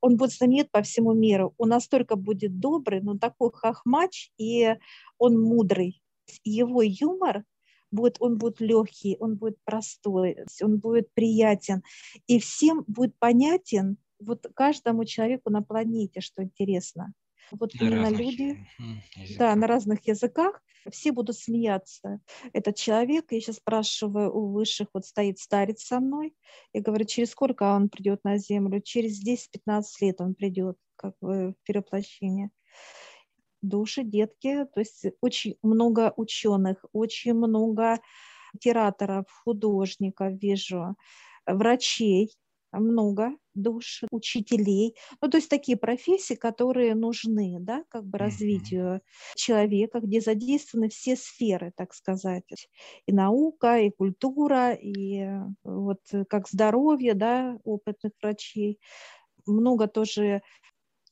Он 0.00 0.16
будет 0.16 0.32
знаменит 0.32 0.70
по 0.70 0.82
всему 0.82 1.12
миру. 1.12 1.54
Он 1.58 1.70
настолько 1.70 2.16
будет 2.16 2.60
добрый, 2.60 3.00
но 3.00 3.18
такой 3.18 3.50
хахмач, 3.52 4.30
и 4.38 4.76
он 5.18 5.40
мудрый. 5.40 6.02
Его 6.44 6.82
юмор 6.82 7.44
будет, 7.90 8.16
он 8.20 8.38
будет 8.38 8.60
легкий, 8.60 9.16
он 9.18 9.36
будет 9.36 9.58
простой, 9.64 10.38
он 10.62 10.78
будет 10.78 11.12
приятен. 11.14 11.82
И 12.26 12.38
всем 12.38 12.84
будет 12.86 13.18
понятен, 13.18 13.96
вот 14.20 14.46
каждому 14.54 15.04
человеку 15.04 15.50
на 15.50 15.62
планете, 15.62 16.20
что 16.20 16.42
интересно. 16.42 17.12
Вот 17.50 17.74
на 17.74 17.84
именно 17.84 18.10
люди, 18.10 18.66
языках. 19.16 19.38
да, 19.38 19.54
на 19.56 19.66
разных 19.66 20.06
языках, 20.06 20.62
все 20.90 21.12
будут 21.12 21.36
смеяться. 21.36 22.20
Этот 22.52 22.76
человек, 22.76 23.32
я 23.32 23.40
сейчас 23.40 23.56
спрашиваю 23.56 24.34
у 24.34 24.52
высших, 24.52 24.88
вот 24.94 25.04
стоит 25.04 25.38
старец 25.38 25.82
со 25.82 26.00
мной, 26.00 26.34
и 26.72 26.80
говорю, 26.80 27.04
через 27.04 27.30
сколько 27.30 27.64
он 27.74 27.88
придет 27.88 28.24
на 28.24 28.38
Землю? 28.38 28.80
Через 28.80 29.22
10-15 29.26 29.82
лет 30.00 30.20
он 30.20 30.34
придет, 30.34 30.76
как 30.96 31.14
бы, 31.20 31.52
в 31.52 31.66
перевоплощение. 31.66 32.50
Души, 33.62 34.04
детки, 34.04 34.64
то 34.72 34.80
есть 34.80 35.04
очень 35.20 35.56
много 35.62 36.14
ученых, 36.16 36.84
очень 36.92 37.34
много 37.34 38.00
литераторов, 38.54 39.26
художников 39.44 40.32
вижу, 40.40 40.96
врачей, 41.46 42.32
много 42.72 43.32
душ, 43.54 44.02
учителей. 44.10 44.94
Ну, 45.20 45.28
то 45.28 45.38
есть 45.38 45.48
такие 45.50 45.76
профессии, 45.76 46.34
которые 46.34 46.94
нужны, 46.94 47.58
да, 47.60 47.84
как 47.88 48.04
бы 48.04 48.18
развитию 48.18 48.96
mm-hmm. 48.96 49.36
человека, 49.36 50.00
где 50.00 50.20
задействованы 50.20 50.88
все 50.88 51.16
сферы, 51.16 51.72
так 51.76 51.94
сказать. 51.94 52.68
И 53.06 53.12
наука, 53.12 53.78
и 53.78 53.90
культура, 53.90 54.72
и 54.72 55.26
вот 55.64 56.00
как 56.28 56.48
здоровье, 56.48 57.14
да, 57.14 57.58
опытных 57.64 58.12
врачей. 58.22 58.78
Много 59.46 59.88
тоже 59.88 60.42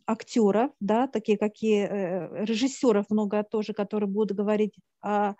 актеров, 0.06 0.70
да, 0.80 1.06
такие 1.06 1.36
какие 1.36 1.86
э, 1.86 2.44
режиссеров 2.44 3.10
много 3.10 3.42
тоже, 3.42 3.74
которые 3.74 4.08
будут 4.08 4.36
говорить 4.36 4.74
о 5.02 5.34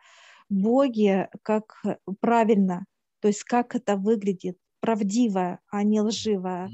Боге 0.50 1.28
как 1.42 1.82
правильно, 2.20 2.86
то 3.20 3.28
есть 3.28 3.44
как 3.44 3.74
это 3.74 3.96
выглядит, 3.96 4.56
правдивая, 4.80 5.60
а 5.70 5.82
не 5.82 6.00
лживая. 6.00 6.70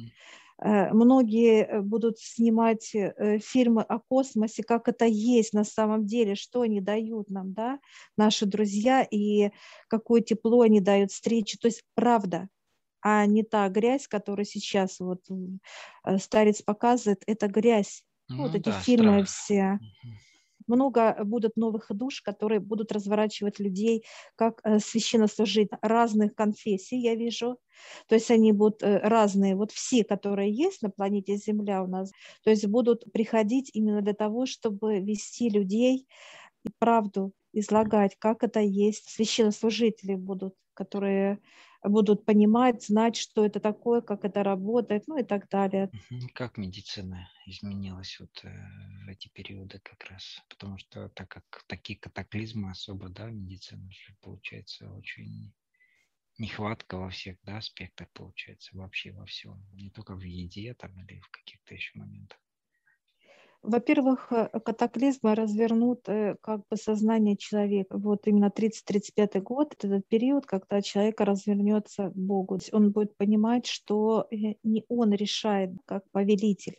Э, 0.59 0.93
многие 0.93 1.64
э, 1.64 1.81
будут 1.81 2.19
снимать 2.19 2.95
э, 2.95 3.38
фильмы 3.38 3.83
о 3.83 3.99
космосе, 3.99 4.62
как 4.62 4.88
это 4.88 5.05
есть 5.05 5.53
на 5.53 5.64
самом 5.64 6.07
деле, 6.07 6.35
что 6.35 6.62
они 6.62 6.81
дают 6.81 7.29
нам, 7.31 7.53
да, 7.53 7.81
наши 8.17 8.47
друзья, 8.47 9.03
и 9.03 9.51
какое 9.88 10.21
тепло 10.21 10.62
они 10.62 10.81
дают 10.81 11.11
встречи. 11.11 11.59
То 11.59 11.69
есть 11.69 11.83
правда, 11.95 12.49
а 13.03 13.27
не 13.27 13.43
та 13.43 13.69
грязь, 13.69 14.09
которую 14.09 14.47
сейчас 14.47 15.01
вот 15.01 15.25
старец 16.19 16.62
показывает, 16.62 17.23
это 17.27 17.49
грязь. 17.49 18.03
Ну, 18.29 18.45
вот 18.45 18.55
эти 18.55 18.71
да, 18.71 18.81
фильмы 18.81 19.27
страх. 19.27 19.29
все 19.29 19.79
много 20.66 21.16
будут 21.24 21.57
новых 21.57 21.87
душ, 21.90 22.20
которые 22.22 22.61
будут 22.61 22.92
разворачивать 22.92 23.59
людей 23.59 24.05
как 24.37 24.61
э, 24.64 24.79
священнослужитель 24.79 25.77
разных 25.83 26.35
конфессий, 26.35 26.98
я 26.98 27.14
вижу. 27.14 27.59
То 28.09 28.14
есть 28.14 28.31
они 28.31 28.53
будут 28.53 28.83
э, 28.83 28.98
разные, 28.98 29.57
вот 29.57 29.72
все, 29.72 30.05
которые 30.05 30.53
есть 30.53 30.83
на 30.83 30.90
планете 30.90 31.37
Земля 31.37 31.83
у 31.83 31.87
нас, 31.87 32.11
то 32.42 32.50
есть 32.50 32.66
будут 32.66 33.11
приходить 33.12 33.70
именно 33.74 34.03
для 34.03 34.14
того, 34.14 34.46
чтобы 34.46 35.00
вести 35.00 35.48
людей 35.48 36.07
и 36.64 36.70
правду 36.79 37.33
излагать, 37.53 38.16
как 38.18 38.42
это 38.42 38.61
есть. 38.61 39.09
Священнослужители 39.11 40.14
будут, 40.14 40.55
которые 40.74 41.40
будут 41.85 42.25
понимать, 42.25 42.83
знать, 42.83 43.16
что 43.16 43.44
это 43.44 43.61
такое, 43.61 44.01
как 44.01 44.25
это 44.25 44.42
работает, 44.42 45.05
ну 45.07 45.18
и 45.18 45.23
так 45.23 45.49
далее. 45.49 45.90
Как 46.35 46.57
медицина 46.57 47.29
изменилась 47.47 48.18
вот 48.20 48.44
э, 48.44 48.51
в 49.05 49.09
эти 49.09 49.29
периоды 49.29 49.81
как 49.83 50.05
раз? 50.11 50.40
Потому 50.49 50.79
что 50.79 51.09
так 51.11 51.29
как 51.29 51.64
такие 51.66 51.99
катаклизмы 51.99 52.70
особо, 52.70 53.09
да, 53.09 53.31
медицина 53.31 53.90
же 53.90 54.14
получается 54.20 54.90
очень 54.90 55.53
нехватка 56.38 56.97
во 56.97 57.11
всех 57.11 57.37
да, 57.42 57.59
аспектах 57.59 58.09
получается, 58.12 58.77
вообще 58.77 59.12
во 59.12 59.25
всем, 59.27 59.64
не 59.73 59.90
только 59.90 60.14
в 60.14 60.23
еде 60.23 60.75
там 60.75 60.99
или 61.05 61.20
в 61.20 61.29
каких-то 61.31 61.75
еще 61.75 61.99
моментах. 61.99 62.38
Во-первых, 63.64 64.31
э, 64.31 64.61
катаклизмы 64.61 65.35
развернут 65.35 66.07
э, 66.09 66.37
как 66.42 66.61
бы 66.68 66.77
сознание 66.77 67.35
человека. 67.37 67.96
Вот 67.96 68.27
именно 68.27 68.50
30-35 68.55 69.40
год– 69.40 69.72
это 69.79 69.87
этот 69.87 70.07
период, 70.07 70.44
когда 70.44 70.83
человек 70.83 71.20
развернется 71.20 72.11
к 72.11 72.14
Богу. 72.14 72.59
Он 72.72 72.92
будет 72.92 73.16
понимать, 73.16 73.64
что 73.64 74.27
э, 74.31 74.57
не 74.64 74.85
он 74.88 75.12
решает 75.14 75.70
как 75.87 76.03
повелитель. 76.12 76.77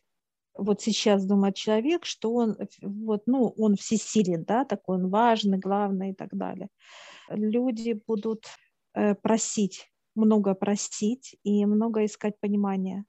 Вот 0.54 0.82
сейчас 0.82 1.26
думает 1.26 1.56
человек, 1.56 2.06
что 2.06 2.32
он, 2.32 2.56
вот, 2.84 3.24
ну, 3.26 3.54
он 3.58 3.76
всесилен, 3.76 4.44
да, 4.46 4.64
такой 4.64 4.98
он 4.98 5.10
важный, 5.10 5.58
главный 5.58 6.12
и 6.12 6.14
так 6.14 6.30
далее. 6.38 6.70
Люди 7.30 8.00
будут 8.08 8.46
просить, 9.22 9.92
много 10.16 10.54
просить 10.54 11.36
и 11.44 11.66
много 11.66 12.06
искать 12.06 12.40
понимания 12.40 13.06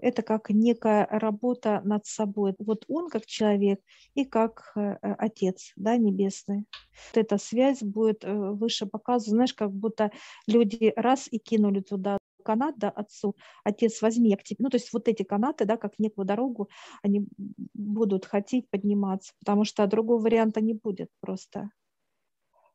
это 0.00 0.22
как 0.22 0.50
некая 0.50 1.06
работа 1.10 1.80
над 1.84 2.06
собой. 2.06 2.54
Вот 2.58 2.84
он 2.88 3.08
как 3.08 3.26
человек 3.26 3.80
и 4.14 4.24
как 4.24 4.72
э, 4.76 4.96
Отец 5.00 5.72
да, 5.76 5.96
Небесный. 5.96 6.66
Вот 7.12 7.24
эта 7.24 7.38
связь 7.38 7.82
будет 7.82 8.24
э, 8.24 8.32
выше 8.32 8.86
показана, 8.86 9.36
знаешь, 9.36 9.54
как 9.54 9.72
будто 9.72 10.10
люди 10.46 10.92
раз 10.96 11.28
и 11.30 11.38
кинули 11.38 11.80
туда 11.80 12.18
канат, 12.44 12.78
да, 12.78 12.90
отцу, 12.90 13.34
отец, 13.64 14.02
возьми 14.02 14.30
я 14.30 14.36
к 14.36 14.44
тебе. 14.44 14.58
Ну, 14.60 14.68
то 14.68 14.76
есть 14.76 14.92
вот 14.92 15.08
эти 15.08 15.22
канаты, 15.24 15.64
да, 15.64 15.76
как 15.76 15.98
некую 15.98 16.26
дорогу, 16.26 16.68
они 17.02 17.26
будут 17.72 18.26
хотеть 18.26 18.68
подниматься, 18.70 19.32
потому 19.40 19.64
что 19.64 19.86
другого 19.86 20.22
варианта 20.22 20.60
не 20.60 20.74
будет 20.74 21.08
просто. 21.20 21.70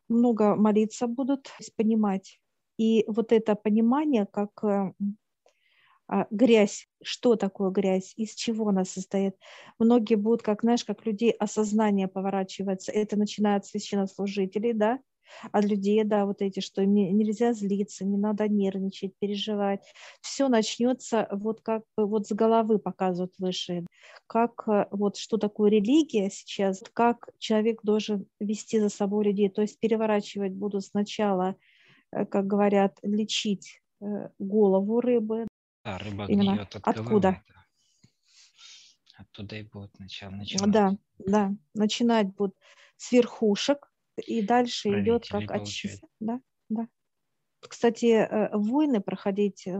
Много 0.09 0.55
молиться 0.55 1.07
будут, 1.07 1.51
понимать. 1.77 2.41
И 2.77 3.03
вот 3.07 3.31
это 3.31 3.55
понимание, 3.55 4.25
как 4.25 4.63
э, 4.63 4.93
а, 6.11 6.25
грязь, 6.31 6.87
что 7.03 7.35
такое 7.35 7.69
грязь, 7.69 8.13
из 8.17 8.33
чего 8.33 8.69
она 8.69 8.83
состоит. 8.83 9.35
Многие 9.77 10.15
будут, 10.15 10.41
как 10.41 10.61
знаешь, 10.61 10.83
как 10.83 11.05
людей 11.05 11.29
осознание 11.29 12.07
поворачивается. 12.07 12.91
Это 12.91 13.15
начинает 13.15 13.65
священнослужителей, 13.67 14.73
да, 14.73 14.99
от 15.51 15.65
людей, 15.65 16.03
да, 16.03 16.25
вот 16.25 16.41
эти, 16.41 16.61
что 16.61 16.83
нельзя 16.83 17.53
злиться, 17.53 18.05
не 18.05 18.17
надо 18.17 18.47
нервничать, 18.47 19.13
переживать. 19.19 19.81
Все 20.21 20.47
начнется 20.47 21.27
вот 21.31 21.61
как 21.61 21.83
бы 21.95 22.07
вот 22.07 22.25
с 22.25 22.31
головы 22.31 22.79
показывают 22.79 23.33
выше, 23.37 23.85
как 24.25 24.67
э, 24.67 24.87
вот 24.89 25.15
что 25.15 25.37
такое 25.37 25.69
религия 25.69 26.31
сейчас, 26.31 26.81
как 26.93 27.29
человек 27.37 27.81
должен 27.83 28.25
вести 28.39 28.79
за 28.79 28.89
собой 28.89 29.25
людей, 29.25 29.49
то 29.49 29.61
есть 29.61 29.79
переворачивать 29.79 30.53
будут 30.53 30.85
сначала, 30.85 31.55
э, 32.11 32.25
как 32.25 32.47
говорят, 32.47 32.97
лечить 33.03 33.83
э, 34.01 34.29
голову 34.39 35.01
рыбы, 35.01 35.45
а, 35.95 35.97
рыба 35.97 36.25
Именно 36.25 36.53
гниет 36.53 36.75
от 36.75 36.87
откуда? 36.87 37.29
Головы, 37.29 37.43
Оттуда 39.17 39.55
и 39.57 39.63
будет 39.63 39.99
начало. 39.99 40.31
Начинать. 40.31 40.71
Да, 40.71 40.97
да. 41.19 41.51
Начинать 41.73 42.27
будут 42.33 42.55
с 42.95 43.11
верхушек, 43.11 43.91
и 44.25 44.41
дальше 44.41 45.01
идет 45.01 45.27
как 45.27 45.51
очистка. 45.51 46.07
Да, 46.19 46.39
да. 46.69 46.87
Кстати, 47.61 48.05
э, 48.05 48.49
войны 48.53 49.01
проходить, 49.01 49.67
э, 49.67 49.73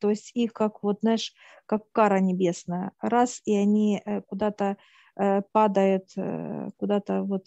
то 0.00 0.10
есть 0.10 0.30
их 0.34 0.52
как 0.54 0.82
вот, 0.82 1.00
знаешь, 1.00 1.34
как 1.66 1.90
кара 1.92 2.20
небесная. 2.20 2.92
Раз, 3.00 3.42
и 3.44 3.54
они 3.54 4.00
э, 4.04 4.22
куда-то 4.22 4.76
падают, 5.52 6.08
куда-то 6.76 7.22
вот 7.22 7.46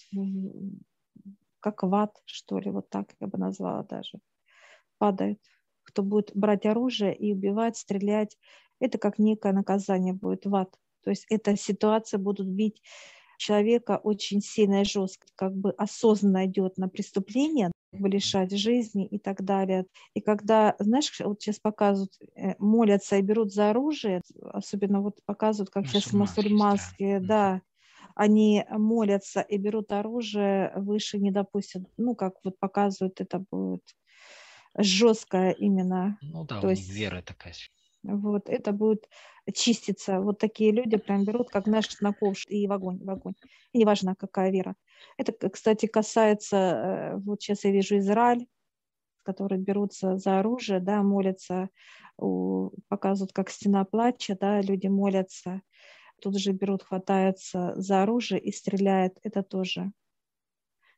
как 1.60 1.84
в 1.84 1.94
ад, 1.94 2.16
что 2.24 2.60
ли, 2.60 2.72
вот 2.72 2.90
так 2.90 3.10
я 3.20 3.28
бы 3.28 3.38
назвала 3.38 3.84
даже, 3.84 4.20
падают 5.00 5.42
кто 5.88 6.04
будет 6.04 6.32
брать 6.36 6.66
оружие 6.66 7.16
и 7.16 7.34
убивать, 7.34 7.78
стрелять, 7.78 8.38
это 8.80 8.98
как 8.98 9.18
некое 9.18 9.54
наказание 9.54 10.14
будет 10.14 10.46
в 10.46 10.54
ад. 10.54 10.76
То 11.04 11.12
есть 11.12 11.26
эта 11.30 11.56
ситуация 11.56 12.18
будут 12.20 12.48
бить 12.48 12.82
человека 13.38 14.00
очень 14.04 14.42
сильно 14.42 14.82
и 14.82 14.86
жестко, 14.86 15.28
как 15.36 15.56
бы 15.56 15.72
осознанно 15.72 16.46
идет 16.46 16.78
на 16.78 16.90
преступление, 16.90 17.72
как 17.92 18.02
бы 18.02 18.10
лишать 18.10 18.52
жизни 18.52 19.08
и 19.08 19.18
так 19.18 19.44
далее. 19.44 19.86
И 20.14 20.22
когда, 20.22 20.76
знаешь, 20.80 21.12
вот 21.24 21.42
сейчас 21.42 21.60
показывают, 21.60 22.12
э, 22.36 22.56
молятся 22.60 23.18
и 23.18 23.22
берут 23.22 23.54
за 23.54 23.70
оружие, 23.70 24.22
особенно 24.42 25.02
вот 25.02 25.20
показывают, 25.26 25.70
как 25.70 25.88
сейчас 25.88 26.12
мусульманские, 26.12 27.20
да, 27.22 27.28
да, 27.28 27.62
они 28.16 28.66
молятся 28.70 29.42
и 29.42 29.58
берут 29.58 29.92
оружие, 29.92 30.74
выше 30.76 31.20
не 31.20 31.32
допустят. 31.32 31.84
Ну, 31.98 32.16
как 32.16 32.34
вот 32.44 32.58
показывают, 32.60 33.22
это 33.22 33.46
будет 33.52 33.84
жесткая 34.78 35.52
именно. 35.52 36.18
Ну 36.22 36.46
да, 36.46 36.62
То 36.62 36.68
у 36.68 36.70
есть, 36.70 36.90
вера 36.90 37.22
такая. 37.22 37.54
Вот, 38.04 38.50
это 38.50 38.72
будет 38.72 39.10
чиститься. 39.54 40.22
Вот 40.22 40.40
такие 40.40 40.72
люди 40.72 40.98
прям 40.98 41.26
берут, 41.26 41.50
как 41.50 41.66
наш 41.66 42.00
на 42.00 42.14
ковш 42.14 42.46
и 42.48 42.68
в 42.68 42.72
огонь, 42.72 43.00
в 43.04 43.10
огонь. 43.10 43.34
И 43.74 43.80
неважно, 43.80 44.16
какая 44.16 44.52
вера. 44.52 44.76
Это, 45.18 45.50
кстати, 45.50 45.88
касается, 45.88 46.58
э, 46.58 47.18
вот 47.18 47.42
сейчас 47.42 47.64
я 47.66 47.72
вижу 47.72 47.98
Израиль, 47.98 48.48
которые 49.24 49.60
берутся 49.60 50.18
за 50.18 50.40
оружие, 50.40 50.80
да, 50.80 51.04
молятся, 51.04 51.70
показывают, 52.88 53.34
как 53.34 53.50
стена 53.50 53.84
плача, 53.84 54.38
да, 54.40 54.62
люди 54.62 54.88
молятся, 54.88 55.62
тут 56.22 56.40
же 56.40 56.52
берут, 56.54 56.84
хватаются 56.84 57.74
за 57.76 58.04
оружие 58.04 58.40
и 58.40 58.52
стреляют. 58.52 59.14
Это 59.24 59.44
тоже 59.44 59.92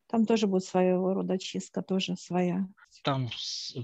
там 0.10 0.26
тоже 0.26 0.48
будет 0.48 0.63
своего 0.63 1.13
рода 1.13 1.38
чистка, 1.38 1.84
тоже 1.84 2.15
своя. 2.15 2.67
Там 3.04 3.30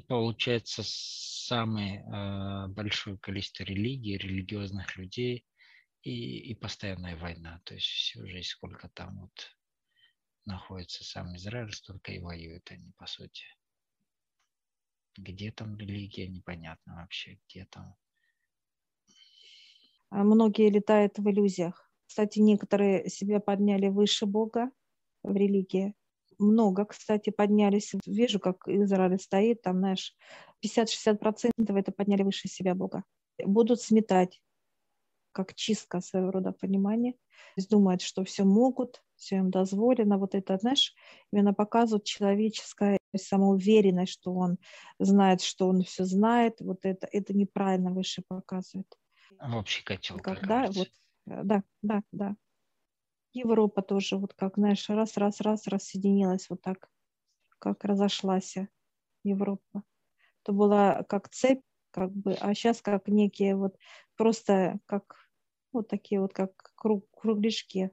получается 0.07 0.81
самое 0.83 2.01
э, 2.01 2.67
большое 2.69 3.19
количество 3.19 3.63
религий, 3.63 4.17
религиозных 4.17 4.97
людей 4.97 5.45
и, 6.01 6.39
и 6.51 6.55
постоянная 6.55 7.15
война. 7.15 7.61
То 7.63 7.75
есть 7.75 7.85
всю 7.85 8.25
жизнь, 8.25 8.47
сколько 8.47 8.89
там 8.89 9.19
вот 9.21 9.55
находится 10.45 11.03
сам 11.03 11.35
Израиль, 11.35 11.71
столько 11.71 12.11
и 12.11 12.19
воюют 12.19 12.71
они, 12.71 12.91
по 12.97 13.05
сути. 13.05 13.45
Где 15.17 15.51
там 15.51 15.77
религия, 15.77 16.27
непонятно 16.27 16.95
вообще, 16.95 17.37
где 17.47 17.65
там. 17.65 17.95
А 20.09 20.23
многие 20.23 20.71
летают 20.71 21.19
в 21.19 21.29
иллюзиях. 21.29 21.87
Кстати, 22.07 22.39
некоторые 22.39 23.09
себя 23.09 23.39
подняли 23.39 23.89
выше 23.89 24.25
Бога 24.25 24.71
в 25.21 25.35
религии 25.35 25.93
много, 26.39 26.85
кстати, 26.85 27.29
поднялись. 27.29 27.93
Вижу, 28.05 28.39
как 28.39 28.67
Израиль 28.67 29.19
стоит, 29.19 29.61
там, 29.61 29.79
знаешь, 29.79 30.15
50-60% 30.63 31.51
это 31.77 31.91
подняли 31.91 32.23
выше 32.23 32.47
себя 32.47 32.75
Бога. 32.75 33.03
Будут 33.43 33.81
сметать, 33.81 34.41
как 35.31 35.53
чистка 35.53 35.99
своего 36.01 36.31
рода 36.31 36.53
понимания. 36.53 37.15
Думают, 37.69 38.01
что 38.01 38.23
все 38.23 38.45
могут, 38.45 39.03
все 39.15 39.37
им 39.37 39.51
дозволено. 39.51 40.17
Вот 40.17 40.33
это, 40.33 40.57
знаешь, 40.57 40.93
именно 41.31 41.53
показывает 41.53 42.05
человеческая 42.05 42.97
самоуверенность, 43.15 44.13
что 44.13 44.33
он 44.33 44.57
знает, 44.99 45.41
что 45.41 45.67
он 45.67 45.83
все 45.83 46.05
знает. 46.05 46.61
Вот 46.61 46.85
это, 46.85 47.07
это 47.11 47.33
неправильно 47.33 47.91
выше 47.91 48.23
показывает. 48.27 48.87
Общий 49.39 49.83
котел. 49.83 50.19
Когда, 50.19 50.67
вот, 50.71 50.89
да, 51.25 51.63
да, 51.81 52.01
да. 52.11 52.35
Европа 53.35 53.81
тоже, 53.81 54.17
вот 54.17 54.33
как, 54.33 54.55
знаешь, 54.55 54.89
раз, 54.89 55.17
раз, 55.17 55.41
раз, 55.41 55.67
рассоединилась 55.67 56.49
вот 56.49 56.61
так, 56.61 56.89
как 57.59 57.83
разошлась 57.83 58.55
Европа. 59.23 59.83
То 60.43 60.53
была 60.53 61.03
как 61.03 61.29
цепь, 61.29 61.63
как 61.91 62.11
бы, 62.11 62.33
а 62.35 62.53
сейчас 62.53 62.81
как 62.81 63.07
некие 63.07 63.55
вот 63.55 63.77
просто 64.15 64.79
как 64.85 65.29
вот 65.73 65.89
такие 65.89 66.21
вот 66.21 66.33
как 66.33 66.53
круг, 66.75 67.05
кругляшки. 67.11 67.91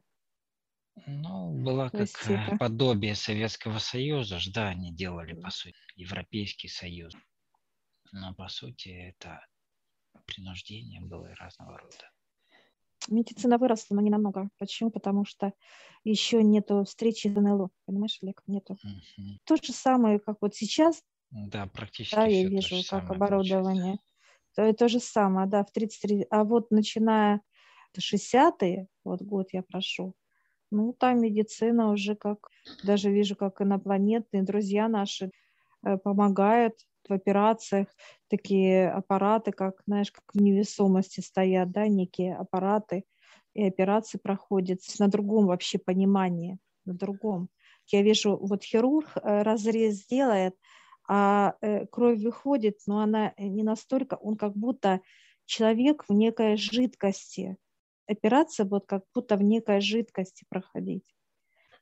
Ну, 1.07 1.53
была 1.65 1.91
как 1.91 2.03
это... 2.03 2.57
подобие 2.59 3.17
Советского 3.17 3.79
Союза, 3.79 4.39
да, 4.55 4.69
они 4.69 4.93
делали, 4.93 5.35
по 5.35 5.51
сути, 5.51 5.77
Европейский 5.97 6.69
Союз. 6.69 7.15
Но, 8.13 8.35
по 8.35 8.49
сути, 8.49 8.91
это 8.91 9.45
принуждение 10.27 11.01
было 11.01 11.35
разного 11.35 11.79
рода 11.79 12.13
медицина 13.09 13.59
выросла, 13.59 13.95
но 13.95 14.01
не 14.01 14.11
намного. 14.11 14.49
Почему? 14.59 14.91
Потому 14.91 15.25
что 15.25 15.53
еще 16.05 16.43
нету 16.43 16.85
встречи 16.85 17.29
с 17.29 17.35
НЛО, 17.35 17.71
понимаешь, 17.87 18.19
Олег? 18.23 18.43
Нету. 18.47 18.75
Угу. 18.75 19.39
То 19.45 19.57
же 19.57 19.73
самое, 19.73 20.19
как 20.19 20.39
вот 20.41 20.55
сейчас. 20.55 21.03
Да, 21.31 21.67
практически. 21.67 22.15
Да, 22.15 22.27
я 22.27 22.47
вижу, 22.47 22.77
как 22.89 23.11
оборудование. 23.11 23.99
То, 24.55 24.73
то 24.75 24.89
же 24.89 25.01
самое, 25.01 25.47
да, 25.49 25.65
в 25.65 25.73
33. 25.73 26.27
А 26.31 26.45
вот 26.45 26.71
начиная 26.71 27.41
60-е, 27.99 28.87
вот 29.05 29.23
год 29.23 29.49
я 29.53 29.63
прошу, 29.63 30.15
ну, 30.71 30.95
там 30.99 31.21
медицина 31.21 31.91
уже 31.91 32.17
как, 32.17 32.49
даже 32.83 33.11
вижу, 33.11 33.37
как 33.37 33.61
инопланетные 33.61 34.43
друзья 34.43 34.89
наши 34.89 35.31
э, 35.85 35.99
помогают, 35.99 36.75
в 37.13 37.15
операциях 37.15 37.89
такие 38.29 38.91
аппараты, 38.91 39.53
как, 39.53 39.83
знаешь, 39.87 40.11
как 40.11 40.25
в 40.33 40.41
невесомости 40.41 41.21
стоят, 41.21 41.71
да, 41.71 41.87
некие 41.89 42.35
аппараты, 42.35 43.05
и 43.55 43.67
операции 43.67 44.19
проходят 44.19 44.81
на 44.99 45.09
другом 45.09 45.47
вообще 45.47 45.79
понимании, 45.79 46.59
на 46.87 46.95
другом. 46.95 47.49
Я 47.89 48.03
вижу, 48.03 48.37
вот 48.37 48.65
хирург 48.65 49.11
э, 49.17 49.43
разрез 49.43 50.07
делает, 50.07 50.57
а 51.07 51.55
э, 51.61 51.87
кровь 51.87 52.21
выходит, 52.21 52.79
но 52.87 53.01
она 53.01 53.35
не 53.37 53.63
настолько, 53.63 54.15
он 54.15 54.37
как 54.37 54.57
будто 54.57 55.01
человек 55.45 56.05
в 56.09 56.13
некой 56.13 56.57
жидкости. 56.57 57.57
Операция 58.07 58.65
будет 58.65 58.87
как 58.87 59.05
будто 59.15 59.37
в 59.37 59.43
некой 59.43 59.81
жидкости 59.81 60.45
проходить. 60.49 61.05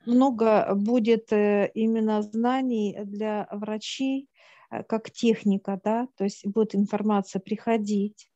Много 0.07 0.75
будет 0.75 1.33
э, 1.33 1.71
именно 1.75 2.23
знаний 2.23 2.99
для 3.05 3.47
врачей, 3.53 4.29
как 4.89 5.11
техника, 5.11 5.81
да, 5.83 6.09
то 6.17 6.25
есть 6.25 6.47
будет 6.47 6.75
информация 6.75 7.41
приходить, 7.41 8.31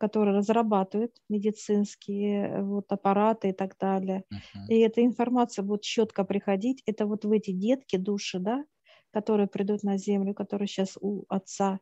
которые 0.00 0.34
разрабатывают 0.34 1.12
медицинские 1.28 2.46
э, 2.46 2.62
вот, 2.62 2.90
аппараты 2.90 3.50
и 3.50 3.52
так 3.52 3.76
далее. 3.78 4.24
Uh-huh. 4.32 4.68
И 4.68 4.78
эта 4.78 5.04
информация 5.04 5.62
будет 5.62 5.82
четко 5.82 6.24
приходить. 6.24 6.82
Это 6.86 7.04
вот 7.06 7.26
в 7.26 7.30
эти 7.30 7.50
детки, 7.50 7.96
души, 7.96 8.38
да, 8.38 8.64
которые 9.12 9.46
придут 9.46 9.82
на 9.82 9.98
Землю, 9.98 10.34
которые 10.34 10.68
сейчас 10.68 10.96
у 11.00 11.24
Отца. 11.28 11.80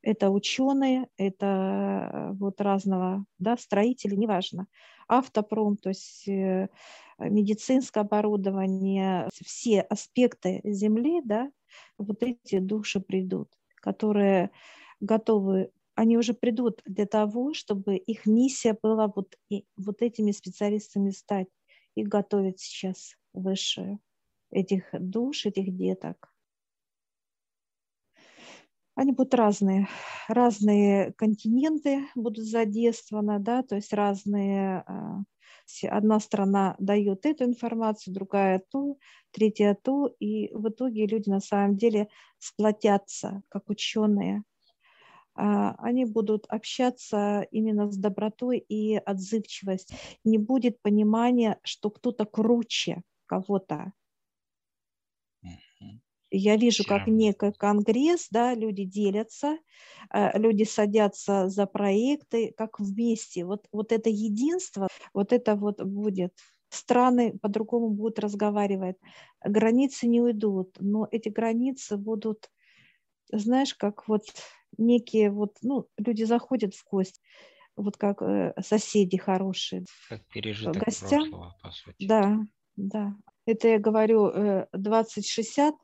Это 0.00 0.30
ученые, 0.30 1.08
это 1.18 1.46
э, 2.12 2.32
вот 2.32 2.60
разного, 2.62 3.26
да, 3.38 3.58
строители, 3.58 4.14
неважно. 4.14 4.66
Автопром, 5.06 5.76
то 5.76 5.90
есть 5.90 6.26
э, 6.26 6.68
медицинское 7.18 8.00
оборудование, 8.00 9.28
все 9.44 9.82
аспекты 9.82 10.62
Земли, 10.64 11.20
да, 11.22 11.50
вот 11.98 12.22
эти 12.22 12.58
души 12.58 13.00
придут, 13.00 13.50
которые 13.76 14.50
готовы 15.00 15.70
они 15.94 16.18
уже 16.18 16.34
придут 16.34 16.82
для 16.84 17.06
того, 17.06 17.54
чтобы 17.54 17.96
их 17.96 18.26
миссия 18.26 18.76
была 18.82 19.06
вот, 19.14 19.36
и, 19.48 19.64
вот 19.76 20.02
этими 20.02 20.32
специалистами 20.32 21.10
стать. 21.10 21.48
и 21.94 22.02
готовить 22.02 22.58
сейчас 22.58 23.14
выше 23.32 23.98
этих 24.50 24.88
душ, 24.92 25.46
этих 25.46 25.76
деток. 25.76 26.32
Они 28.96 29.12
будут 29.12 29.34
разные. 29.34 29.88
Разные 30.28 31.12
континенты 31.12 32.06
будут 32.14 32.44
задействованы, 32.44 33.38
да, 33.38 33.62
то 33.62 33.76
есть 33.76 33.92
разные... 33.92 34.84
Одна 35.90 36.20
страна 36.20 36.76
дает 36.78 37.26
эту 37.26 37.44
информацию, 37.44 38.14
другая 38.14 38.62
ту, 38.70 38.98
третья 39.32 39.76
ту, 39.82 40.06
и 40.20 40.52
в 40.54 40.68
итоге 40.68 41.06
люди 41.06 41.28
на 41.30 41.40
самом 41.40 41.76
деле 41.76 42.08
сплотятся, 42.38 43.42
как 43.48 43.68
ученые, 43.70 44.44
а, 45.34 45.74
они 45.78 46.04
будут 46.04 46.46
общаться 46.48 47.46
именно 47.50 47.90
с 47.90 47.96
добротой 47.96 48.58
и 48.58 48.96
отзывчивость. 48.96 49.92
Не 50.24 50.38
будет 50.38 50.80
понимания, 50.82 51.58
что 51.64 51.90
кто-то 51.90 52.24
круче 52.24 53.02
кого-то. 53.26 53.92
Я 56.36 56.56
вижу, 56.56 56.84
как 56.84 57.06
некий 57.06 57.52
конгресс, 57.52 58.28
да, 58.30 58.54
люди 58.54 58.84
делятся, 58.84 59.58
а, 60.10 60.36
люди 60.36 60.64
садятся 60.64 61.48
за 61.48 61.66
проекты, 61.66 62.52
как 62.56 62.80
вместе. 62.80 63.44
Вот, 63.44 63.68
вот 63.72 63.92
это 63.92 64.10
единство, 64.10 64.88
вот 65.12 65.32
это 65.32 65.54
вот 65.54 65.82
будет. 65.82 66.34
Страны 66.70 67.38
по-другому 67.38 67.90
будут 67.90 68.18
разговаривать. 68.18 68.96
Границы 69.44 70.08
не 70.08 70.20
уйдут, 70.20 70.76
но 70.80 71.06
эти 71.12 71.28
границы 71.28 71.96
будут, 71.96 72.50
знаешь, 73.30 73.74
как 73.74 74.08
вот 74.08 74.24
некие 74.76 75.30
вот, 75.30 75.56
ну, 75.62 75.86
люди 75.96 76.24
заходят 76.24 76.74
в 76.74 76.82
кость, 76.82 77.20
вот 77.76 77.96
как 77.96 78.22
э, 78.22 78.54
соседи 78.60 79.16
хорошие. 79.18 79.84
Как 80.08 80.26
пережиток 80.26 80.82
гостям. 80.82 81.30
прошлого, 81.30 81.56
по 81.62 81.70
сути. 81.70 82.06
Да, 82.06 82.38
да. 82.74 83.14
Это 83.46 83.68
я 83.68 83.78
говорю 83.78 84.28
э, 84.28 84.66
2060, 84.72 85.74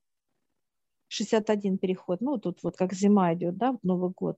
61 1.10 1.78
переход. 1.78 2.20
Ну, 2.20 2.38
тут 2.38 2.62
вот 2.62 2.76
как 2.76 2.92
зима 2.92 3.34
идет, 3.34 3.56
да, 3.56 3.72
в 3.72 3.78
Новый 3.82 4.10
год. 4.10 4.36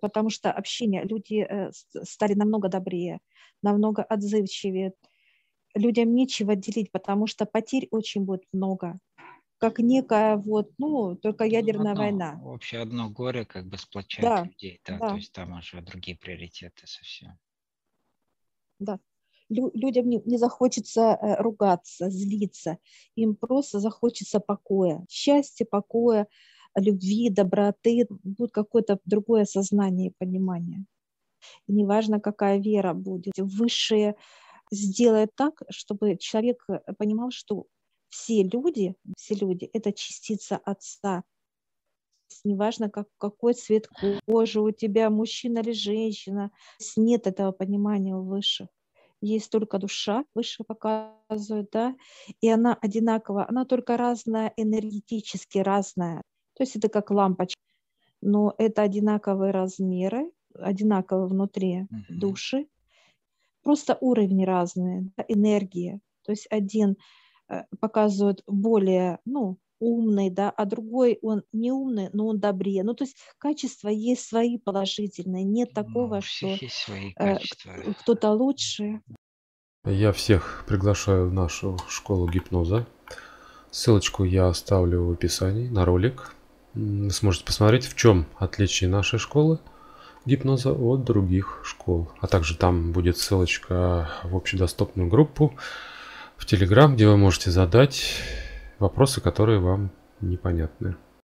Потому 0.00 0.30
что 0.30 0.50
общение, 0.50 1.04
люди 1.04 1.46
э, 1.48 1.70
стали 2.02 2.34
намного 2.34 2.68
добрее, 2.68 3.20
намного 3.62 4.02
отзывчивее. 4.02 4.92
Людям 5.74 6.14
нечего 6.14 6.56
делить, 6.56 6.90
потому 6.92 7.26
что 7.26 7.46
потерь 7.46 7.88
очень 7.90 8.24
будет 8.24 8.44
много 8.52 8.98
как 9.58 9.78
некая 9.78 10.36
вот, 10.36 10.70
ну, 10.76 11.16
только 11.16 11.44
ядерная 11.44 11.92
одно, 11.92 12.02
война. 12.02 12.34
Вообще 12.42 12.78
одно 12.78 13.08
горе 13.08 13.46
как 13.46 13.66
бы 13.66 13.78
сплочает 13.78 14.28
да, 14.28 14.44
людей, 14.44 14.80
да, 14.84 14.98
да, 14.98 15.08
то 15.08 15.14
есть 15.16 15.32
там 15.32 15.56
уже 15.56 15.80
другие 15.80 16.18
приоритеты 16.18 16.86
совсем. 16.86 17.38
Да. 18.78 19.00
Лю- 19.50 19.72
людям 19.74 20.08
не, 20.08 20.22
не 20.24 20.38
захочется 20.38 21.18
э, 21.20 21.42
ругаться, 21.42 22.10
злиться, 22.10 22.78
им 23.14 23.36
просто 23.36 23.78
захочется 23.78 24.40
покоя, 24.40 25.04
счастья, 25.08 25.66
покоя, 25.70 26.26
любви, 26.74 27.30
доброты, 27.30 28.06
будет 28.22 28.52
какое-то 28.52 28.98
другое 29.04 29.44
сознание 29.44 30.08
и 30.08 30.14
понимание. 30.18 30.84
И 31.66 31.72
неважно, 31.72 32.20
какая 32.20 32.58
вера 32.58 32.94
будет, 32.94 33.34
высшее 33.36 34.16
сделает 34.70 35.34
так, 35.34 35.62
чтобы 35.70 36.16
человек 36.16 36.64
э, 36.68 36.80
понимал, 36.98 37.30
что 37.30 37.66
все 38.08 38.42
люди, 38.42 38.94
все 39.16 39.34
люди– 39.34 39.68
это 39.72 39.92
частица 39.92 40.56
Отца. 40.56 41.24
Неважно, 42.44 42.90
как, 42.90 43.08
какой 43.18 43.54
цвет 43.54 43.88
кожи 44.26 44.60
у 44.60 44.70
тебя, 44.70 45.10
мужчина 45.10 45.60
или 45.60 45.72
женщина, 45.72 46.50
нет 46.96 47.26
этого 47.26 47.52
понимания 47.52 48.16
у 48.16 48.22
высших. 48.22 48.68
Есть 49.26 49.50
только 49.50 49.78
душа, 49.78 50.24
выше 50.34 50.64
показывают, 50.64 51.70
да, 51.72 51.96
и 52.42 52.48
она 52.50 52.74
одинаковая, 52.74 53.46
она 53.48 53.64
только 53.64 53.96
разная, 53.96 54.52
энергетически 54.56 55.58
разная. 55.58 56.20
То 56.54 56.62
есть 56.62 56.76
это 56.76 56.88
как 56.88 57.10
лампочка, 57.10 57.60
но 58.20 58.54
это 58.58 58.82
одинаковые 58.82 59.50
размеры, 59.50 60.30
одинаковые 60.54 61.28
внутри 61.28 61.82
uh-huh. 61.82 61.86
души, 62.10 62.66
просто 63.62 63.96
уровни 64.00 64.44
разные, 64.44 65.10
да, 65.16 65.24
энергия. 65.26 66.00
То 66.22 66.32
есть 66.32 66.46
один 66.50 66.96
Э, 67.48 67.64
показывают 67.78 68.42
более, 68.46 69.18
ну, 69.26 69.58
умный, 69.80 70.30
да, 70.30 70.50
а 70.50 70.64
другой 70.64 71.18
он 71.22 71.42
не 71.52 71.72
умный, 71.72 72.10
но 72.12 72.26
он 72.28 72.40
добрее. 72.40 72.84
Ну, 72.84 72.94
то 72.94 73.04
есть 73.04 73.16
качества 73.38 73.88
есть 73.88 74.26
свои 74.26 74.58
положительные, 74.58 75.44
нет 75.44 75.72
такого, 75.72 76.16
ну, 76.16 76.20
что 76.22 76.56
э, 77.18 77.38
кто-то 78.00 78.30
лучше. 78.30 79.00
Я 79.84 80.12
всех 80.12 80.64
приглашаю 80.66 81.28
в 81.28 81.32
нашу 81.32 81.78
школу 81.88 82.28
гипноза. 82.28 82.86
Ссылочку 83.70 84.24
я 84.24 84.48
оставлю 84.48 85.04
в 85.04 85.12
описании 85.12 85.68
на 85.68 85.84
ролик. 85.84 86.34
Вы 86.74 87.10
сможете 87.10 87.44
посмотреть, 87.44 87.86
в 87.86 87.94
чем 87.94 88.26
отличие 88.38 88.88
нашей 88.88 89.18
школы 89.18 89.58
гипноза 90.24 90.72
от 90.72 91.04
других 91.04 91.60
школ. 91.64 92.08
А 92.20 92.26
также 92.26 92.56
там 92.56 92.92
будет 92.92 93.18
ссылочка 93.18 94.10
в 94.24 94.36
общедоступную 94.36 95.08
группу, 95.08 95.54
в 96.36 96.46
Телеграм, 96.46 96.94
где 96.94 97.06
вы 97.06 97.16
можете 97.16 97.50
задать 97.50 98.22
вопросы, 98.84 99.20
которые 99.20 99.60
вам 99.60 99.90
непонятны. 100.20 100.96